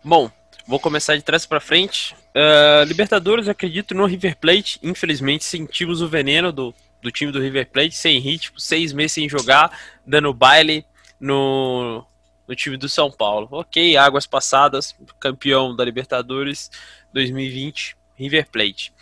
Bom, 0.04 0.30
vou 0.66 0.80
começar 0.80 1.16
de 1.16 1.22
trás 1.22 1.46
para 1.46 1.60
frente. 1.60 2.14
Uh, 2.34 2.84
Libertadores, 2.84 3.48
acredito 3.48 3.94
no 3.94 4.06
River 4.06 4.36
Plate. 4.36 4.78
Infelizmente, 4.82 5.44
sentimos 5.44 6.00
o 6.02 6.08
veneno 6.08 6.52
do 6.52 6.74
do 7.02 7.10
time 7.10 7.32
do 7.32 7.40
River 7.40 7.68
Plate, 7.68 7.96
sem 7.96 8.20
ritmo, 8.20 8.58
seis 8.58 8.92
meses 8.92 9.12
sem 9.12 9.28
jogar, 9.28 9.76
dando 10.06 10.32
baile 10.32 10.86
no, 11.18 12.06
no 12.46 12.54
time 12.54 12.76
do 12.76 12.88
São 12.88 13.10
Paulo. 13.10 13.48
Ok, 13.50 13.96
águas 13.96 14.24
passadas, 14.24 14.94
campeão 15.18 15.74
da 15.74 15.84
Libertadores 15.84 16.70
2020, 17.12 17.96
River 18.14 18.48
Plate. 18.48 18.92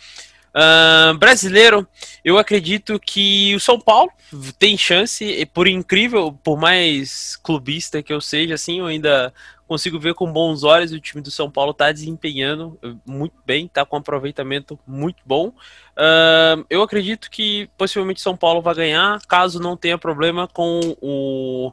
Uh, 0.53 1.17
brasileiro, 1.17 1.87
eu 2.25 2.37
acredito 2.37 2.99
que 2.99 3.55
o 3.55 3.59
São 3.59 3.79
Paulo 3.79 4.11
tem 4.59 4.77
chance, 4.77 5.23
e 5.23 5.45
por 5.45 5.67
incrível, 5.67 6.37
por 6.43 6.59
mais 6.59 7.37
clubista 7.37 8.03
que 8.03 8.11
eu 8.11 8.19
seja, 8.19 8.55
assim, 8.55 8.79
eu 8.79 8.85
ainda 8.85 9.33
consigo 9.71 9.97
ver 9.97 10.13
com 10.13 10.29
bons 10.29 10.65
olhos 10.65 10.91
o 10.91 10.99
time 10.99 11.23
do 11.23 11.31
São 11.31 11.49
Paulo 11.49 11.71
está 11.71 11.93
desempenhando 11.93 12.77
muito 13.05 13.35
bem, 13.45 13.67
está 13.67 13.85
com 13.85 13.95
um 13.95 13.99
aproveitamento 13.99 14.77
muito 14.85 15.23
bom. 15.25 15.47
Uh, 15.47 16.65
eu 16.69 16.81
acredito 16.81 17.31
que 17.31 17.69
possivelmente 17.77 18.19
São 18.19 18.35
Paulo 18.35 18.61
vai 18.61 18.75
ganhar, 18.75 19.21
caso 19.27 19.61
não 19.61 19.77
tenha 19.77 19.97
problema 19.97 20.45
com 20.45 20.97
o 21.01 21.71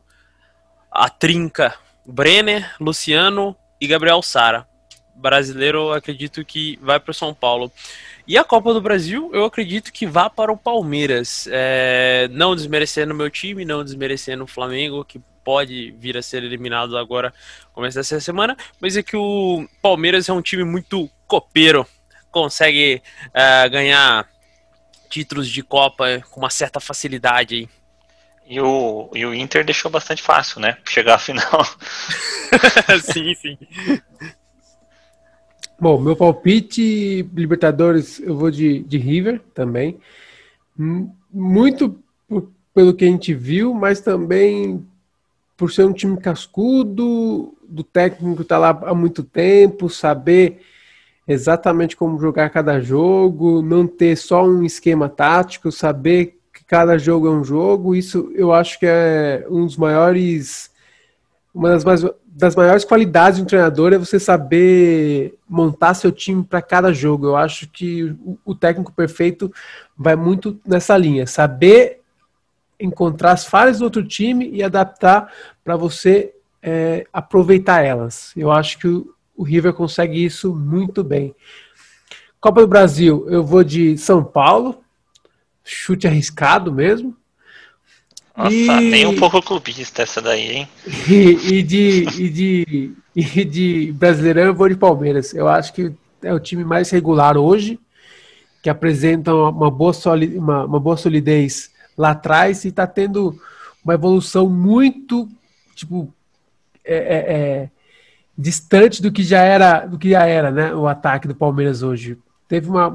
a 0.92 1.08
trinca 1.08 1.74
Brenner, 2.06 2.74
Luciano 2.80 3.56
e 3.80 3.86
Gabriel 3.88 4.22
Sara. 4.22 4.66
Brasileiro, 5.14 5.92
acredito 5.92 6.44
que 6.44 6.78
vai 6.80 7.00
para 7.00 7.10
o 7.10 7.14
São 7.14 7.34
Paulo. 7.34 7.72
E 8.28 8.36
a 8.36 8.44
Copa 8.44 8.74
do 8.74 8.80
Brasil, 8.82 9.30
eu 9.32 9.46
acredito 9.46 9.90
que 9.90 10.06
vá 10.06 10.28
para 10.28 10.52
o 10.52 10.56
Palmeiras. 10.56 11.48
É, 11.50 12.28
não 12.30 12.54
desmerecendo 12.54 13.14
o 13.14 13.16
meu 13.16 13.30
time, 13.30 13.64
não 13.64 13.82
desmerecendo 13.82 14.44
o 14.44 14.46
Flamengo, 14.46 15.02
que 15.02 15.18
pode 15.42 15.92
vir 15.92 16.14
a 16.14 16.20
ser 16.20 16.44
eliminado 16.44 16.98
agora, 16.98 17.32
começo 17.72 17.96
dessa 17.96 18.20
semana, 18.20 18.54
mas 18.78 18.98
é 18.98 19.02
que 19.02 19.16
o 19.16 19.66
Palmeiras 19.80 20.28
é 20.28 20.32
um 20.34 20.42
time 20.42 20.62
muito 20.62 21.08
copeiro, 21.26 21.86
consegue 22.30 23.02
uh, 23.28 23.70
ganhar 23.70 24.28
títulos 25.08 25.48
de 25.48 25.62
Copa 25.62 26.20
com 26.30 26.40
uma 26.40 26.50
certa 26.50 26.80
facilidade. 26.80 27.66
E 28.46 28.60
o, 28.60 29.08
e 29.14 29.24
o 29.24 29.32
Inter 29.32 29.64
deixou 29.64 29.90
bastante 29.90 30.22
fácil, 30.22 30.60
né? 30.60 30.76
Chegar 30.86 31.14
à 31.14 31.18
final. 31.18 31.64
sim, 33.10 33.34
sim. 33.34 33.58
Bom, 35.80 36.00
meu 36.00 36.16
palpite, 36.16 37.22
Libertadores, 37.34 38.18
eu 38.20 38.36
vou 38.36 38.50
de, 38.50 38.80
de 38.80 38.98
River 38.98 39.40
também. 39.54 39.98
Muito 41.32 41.98
pelo 42.74 42.94
que 42.94 43.04
a 43.04 43.08
gente 43.08 43.32
viu, 43.32 43.72
mas 43.74 44.00
também 44.00 44.84
por 45.56 45.70
ser 45.70 45.84
um 45.84 45.92
time 45.92 46.16
cascudo, 46.16 47.54
do 47.68 47.82
técnico 47.82 48.42
estar 48.42 48.56
tá 48.56 48.58
lá 48.58 48.90
há 48.90 48.94
muito 48.94 49.22
tempo, 49.22 49.90
saber 49.90 50.60
exatamente 51.26 51.96
como 51.96 52.18
jogar 52.18 52.48
cada 52.50 52.80
jogo, 52.80 53.60
não 53.60 53.86
ter 53.86 54.16
só 54.16 54.44
um 54.44 54.64
esquema 54.64 55.08
tático, 55.08 55.70
saber 55.70 56.38
que 56.52 56.64
cada 56.64 56.96
jogo 56.96 57.26
é 57.26 57.30
um 57.30 57.44
jogo. 57.44 57.94
Isso 57.94 58.32
eu 58.34 58.52
acho 58.52 58.78
que 58.78 58.86
é 58.86 59.46
um 59.50 59.66
dos 59.66 59.76
maiores, 59.76 60.70
uma 61.58 61.70
das, 61.70 61.82
mais, 61.82 62.04
das 62.24 62.54
maiores 62.54 62.84
qualidades 62.84 63.38
de 63.38 63.42
um 63.42 63.46
treinador 63.46 63.92
é 63.92 63.98
você 63.98 64.20
saber 64.20 65.36
montar 65.48 65.92
seu 65.94 66.12
time 66.12 66.44
para 66.44 66.62
cada 66.62 66.92
jogo. 66.92 67.26
Eu 67.26 67.36
acho 67.36 67.68
que 67.68 68.04
o, 68.24 68.38
o 68.44 68.54
técnico 68.54 68.92
perfeito 68.92 69.52
vai 69.96 70.14
muito 70.14 70.60
nessa 70.64 70.96
linha, 70.96 71.26
saber 71.26 72.00
encontrar 72.78 73.32
as 73.32 73.44
falhas 73.44 73.80
do 73.80 73.84
outro 73.84 74.06
time 74.06 74.48
e 74.52 74.62
adaptar 74.62 75.32
para 75.64 75.74
você 75.74 76.32
é, 76.62 77.04
aproveitar 77.12 77.84
elas. 77.84 78.32
Eu 78.36 78.52
acho 78.52 78.78
que 78.78 78.86
o, 78.86 79.12
o 79.36 79.42
River 79.42 79.72
consegue 79.72 80.24
isso 80.24 80.54
muito 80.54 81.02
bem. 81.02 81.34
Copa 82.40 82.60
do 82.60 82.68
Brasil, 82.68 83.26
eu 83.28 83.42
vou 83.42 83.64
de 83.64 83.98
São 83.98 84.22
Paulo, 84.22 84.80
chute 85.64 86.06
arriscado 86.06 86.72
mesmo. 86.72 87.16
Nossa, 88.38 88.54
e... 88.54 88.90
nem 88.90 89.04
um 89.04 89.16
pouco 89.16 89.42
clubista 89.42 90.02
essa 90.02 90.22
daí, 90.22 90.48
hein? 90.48 90.68
E, 91.08 91.56
e, 91.56 91.62
de, 91.62 92.04
e, 92.16 92.28
de, 92.30 92.94
e 93.16 93.44
de 93.44 93.92
Brasileirão 93.92 94.44
eu 94.44 94.54
vou 94.54 94.68
de 94.68 94.76
Palmeiras. 94.76 95.34
Eu 95.34 95.48
acho 95.48 95.72
que 95.72 95.92
é 96.22 96.32
o 96.32 96.38
time 96.38 96.64
mais 96.64 96.88
regular 96.88 97.36
hoje, 97.36 97.80
que 98.62 98.70
apresenta 98.70 99.34
uma 99.34 99.68
boa, 99.68 99.92
solidez, 99.92 100.38
uma, 100.38 100.64
uma 100.64 100.78
boa 100.78 100.96
solidez 100.96 101.72
lá 101.96 102.10
atrás 102.10 102.64
e 102.64 102.68
está 102.68 102.86
tendo 102.86 103.36
uma 103.84 103.94
evolução 103.94 104.48
muito 104.48 105.28
tipo 105.74 106.12
é, 106.84 106.96
é, 106.96 107.16
é, 107.16 107.70
distante 108.36 109.02
do 109.02 109.10
que 109.10 109.24
já 109.24 109.42
era 109.42 109.86
do 109.86 109.98
que 109.98 110.10
já 110.10 110.26
era 110.26 110.50
né 110.50 110.74
o 110.74 110.86
ataque 110.86 111.26
do 111.26 111.34
Palmeiras 111.34 111.82
hoje 111.82 112.18
teve 112.46 112.68
uma, 112.68 112.88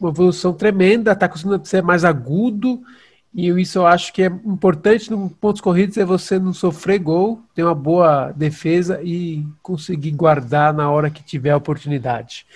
uma 0.00 0.10
evolução 0.10 0.52
tremenda 0.52 1.12
está 1.12 1.28
conseguindo 1.28 1.60
ser 1.64 1.82
mais 1.82 2.04
agudo 2.04 2.80
e 3.40 3.60
isso 3.60 3.78
eu 3.78 3.86
acho 3.86 4.12
que 4.12 4.22
é 4.22 4.26
importante 4.26 5.10
no 5.10 5.30
pontos 5.30 5.60
corridos 5.60 5.96
é 5.96 6.04
você 6.04 6.38
não 6.38 6.52
sofrer 6.52 6.98
gol 6.98 7.40
ter 7.54 7.62
uma 7.62 7.74
boa 7.74 8.32
defesa 8.32 9.00
e 9.02 9.46
conseguir 9.62 10.10
guardar 10.10 10.74
na 10.74 10.90
hora 10.90 11.10
que 11.10 11.22
tiver 11.22 11.50
a 11.50 11.56
oportunidade 11.56 12.46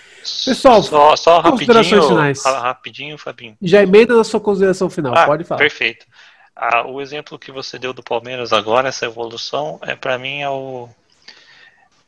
pessoal 0.45 0.83
só, 0.83 1.15
só 1.15 1.41
rapidinho 1.41 2.03
finais. 2.03 2.43
rapidinho 2.45 3.19
Fabinho 3.19 3.57
já 3.63 3.83
emenda 3.83 4.17
na 4.17 4.25
sua 4.25 4.41
consideração 4.41 4.91
final 4.91 5.15
ah, 5.17 5.27
pode 5.27 5.45
falar 5.45 5.59
perfeito 5.59 6.07
ah, 6.55 6.87
o 6.87 7.01
exemplo 7.01 7.39
que 7.39 7.51
você 7.51 7.79
deu 7.79 7.93
do 7.93 8.03
Palmeiras 8.03 8.53
agora, 8.53 8.89
essa 8.89 9.07
evolução, 9.07 9.81
é 9.83 9.97
para 9.97 10.19
mim 10.19 10.43
é 10.43 10.51
o, 10.51 10.89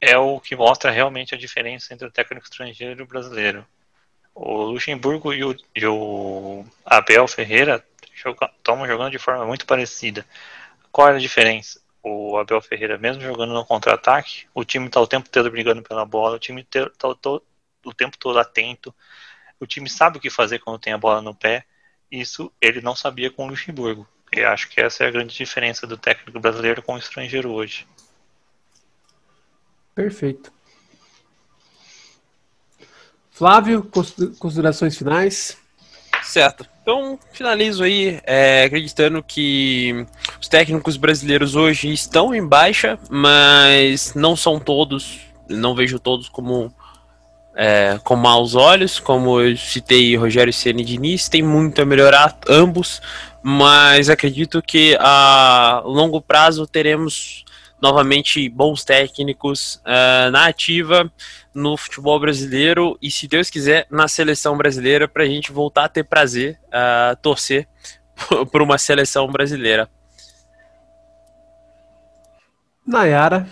é 0.01 0.19
o 0.19 0.39
que 0.39 0.55
mostra 0.55 0.91
realmente 0.91 1.35
a 1.35 1.39
diferença 1.39 1.95
entre 1.95 2.07
o 2.07 2.11
técnico 2.11 2.47
estrangeiro 2.47 3.01
e 3.01 3.03
o 3.03 3.07
brasileiro. 3.07 3.65
O 4.35 4.65
Luxemburgo 4.65 5.33
e 5.33 5.45
o, 5.45 5.57
e 5.75 5.87
o 5.87 6.65
Abel 6.85 7.27
Ferreira 7.27 7.85
estão 8.31 8.87
jogando 8.87 9.11
de 9.11 9.19
forma 9.19 9.45
muito 9.45 9.67
parecida. 9.67 10.27
Qual 10.91 11.09
é 11.09 11.17
a 11.17 11.19
diferença? 11.19 11.81
O 12.03 12.37
Abel 12.37 12.61
Ferreira, 12.61 12.99
mesmo 12.99 13.23
jogando 13.23 13.55
no 13.55 13.65
contra-ataque, 13.65 14.47
o 14.55 14.65
time 14.65 14.87
está 14.87 15.01
o 15.01 15.07
tempo 15.07 15.29
todo 15.29 15.51
brigando 15.51 15.83
pela 15.83 16.05
bola, 16.05 16.37
o 16.37 16.39
time 16.39 16.61
está 16.63 17.09
o, 17.09 17.43
o 17.85 17.95
tempo 17.95 18.19
todo 18.19 18.39
atento, 18.39 18.95
o 19.59 19.67
time 19.67 19.89
sabe 19.89 20.19
o 20.19 20.21
que 20.21 20.31
fazer 20.31 20.59
quando 20.59 20.79
tem 20.79 20.93
a 20.93 20.99
bola 20.99 21.23
no 21.23 21.35
pé. 21.35 21.65
Isso 22.11 22.53
ele 22.61 22.81
não 22.81 22.95
sabia 22.95 23.31
com 23.31 23.47
o 23.47 23.49
Luxemburgo. 23.49 24.07
E 24.33 24.43
acho 24.45 24.69
que 24.69 24.81
essa 24.81 25.05
é 25.05 25.09
a 25.09 25.11
grande 25.11 25.35
diferença 25.35 25.87
do 25.87 25.97
técnico 25.97 26.39
brasileiro 26.41 26.83
com 26.83 26.95
o 26.95 26.99
estrangeiro 26.99 27.51
hoje. 27.53 27.87
Perfeito. 29.95 30.53
Flávio, 33.31 33.91
considerações 34.39 34.97
finais? 34.97 35.64
Certo. 36.35 36.67
Então, 36.83 37.17
finalizo 37.33 37.85
aí 37.85 38.19
é, 38.25 38.65
acreditando 38.65 39.23
que 39.23 40.05
os 40.41 40.49
técnicos 40.49 40.97
brasileiros 40.97 41.55
hoje 41.55 41.93
estão 41.93 42.35
em 42.35 42.45
baixa, 42.45 42.99
mas 43.09 44.15
não 44.17 44.35
são 44.35 44.59
todos, 44.59 45.21
não 45.49 45.77
vejo 45.77 46.01
todos 46.01 46.29
como 46.29 46.75
é, 47.55 48.01
com 48.03 48.17
maus 48.17 48.57
olhos, 48.57 48.99
como 48.99 49.41
eu 49.41 49.57
citei 49.57 50.17
Rogério 50.17 50.53
Ceni 50.53 50.83
e 50.83 50.85
Diniz, 50.85 51.29
tem 51.29 51.41
muito 51.41 51.81
a 51.81 51.85
melhorar 51.85 52.37
ambos, 52.49 53.01
mas 53.41 54.11
acredito 54.11 54.61
que 54.61 54.99
a 54.99 55.83
longo 55.85 56.21
prazo 56.21 56.67
teremos 56.67 57.45
novamente 57.85 58.49
bons 58.49 58.83
técnicos 58.83 59.75
uh, 59.85 60.31
na 60.31 60.47
ativa 60.47 61.13
no 61.53 61.77
futebol 61.77 62.19
brasileiro 62.19 62.99
e, 63.01 63.11
se 63.11 63.29
Deus 63.29 63.51
quiser, 63.51 63.87
na 63.91 64.09
seleção 64.09 64.57
brasileira 64.57 65.07
para 65.07 65.25
a 65.25 65.27
gente 65.27 65.53
voltar 65.53 65.85
a 65.85 65.89
ter 65.91 66.03
prazer 66.03 66.59
uh, 66.69 67.15
torcer 67.21 67.69
por 68.51 68.63
uma 68.63 68.79
seleção 68.79 69.27
brasileira. 69.27 69.87
Nayara. 72.87 73.47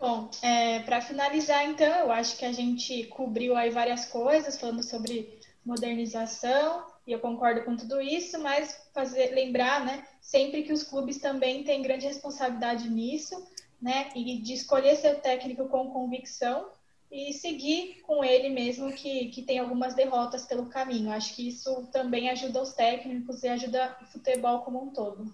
Bom, 0.00 0.30
é, 0.42 0.80
para 0.80 1.02
finalizar, 1.02 1.64
então, 1.66 1.94
eu 2.00 2.10
acho 2.10 2.38
que 2.38 2.46
a 2.46 2.52
gente 2.52 3.04
cobriu 3.04 3.54
aí 3.54 3.68
várias 3.68 4.06
coisas, 4.06 4.58
falando 4.58 4.82
sobre 4.82 5.38
modernização, 5.64 6.82
e 7.06 7.12
eu 7.12 7.18
concordo 7.18 7.64
com 7.64 7.76
tudo 7.76 8.00
isso, 8.00 8.38
mas 8.40 8.80
fazer 8.92 9.34
lembrar, 9.34 9.84
né, 9.84 10.06
sempre 10.20 10.62
que 10.62 10.72
os 10.72 10.82
clubes 10.82 11.18
também 11.18 11.64
têm 11.64 11.82
grande 11.82 12.06
responsabilidade 12.06 12.88
nisso, 12.88 13.44
né, 13.80 14.10
e 14.14 14.38
de 14.38 14.52
escolher 14.52 14.96
seu 14.96 15.18
técnico 15.20 15.68
com 15.68 15.90
convicção 15.90 16.70
e 17.10 17.32
seguir 17.32 18.00
com 18.02 18.24
ele 18.24 18.48
mesmo 18.48 18.92
que, 18.92 19.26
que 19.28 19.42
tem 19.42 19.58
algumas 19.58 19.94
derrotas 19.94 20.46
pelo 20.46 20.66
caminho. 20.66 21.10
Acho 21.10 21.34
que 21.34 21.48
isso 21.48 21.86
também 21.92 22.30
ajuda 22.30 22.62
os 22.62 22.72
técnicos 22.72 23.42
e 23.42 23.48
ajuda 23.48 23.98
o 24.00 24.06
futebol 24.06 24.60
como 24.60 24.82
um 24.82 24.90
todo. 24.90 25.30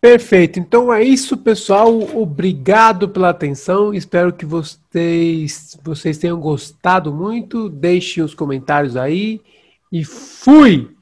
Perfeito. 0.00 0.58
Então 0.58 0.92
é 0.92 1.02
isso, 1.02 1.36
pessoal. 1.36 1.92
Obrigado 2.16 3.08
pela 3.08 3.28
atenção. 3.28 3.92
Espero 3.92 4.32
que 4.32 4.46
vocês, 4.46 5.78
vocês 5.84 6.16
tenham 6.16 6.40
gostado 6.40 7.12
muito. 7.12 7.68
Deixem 7.68 8.22
os 8.22 8.34
comentários 8.34 8.96
aí. 8.96 9.40
E 9.92 10.02
fui! 10.04 10.96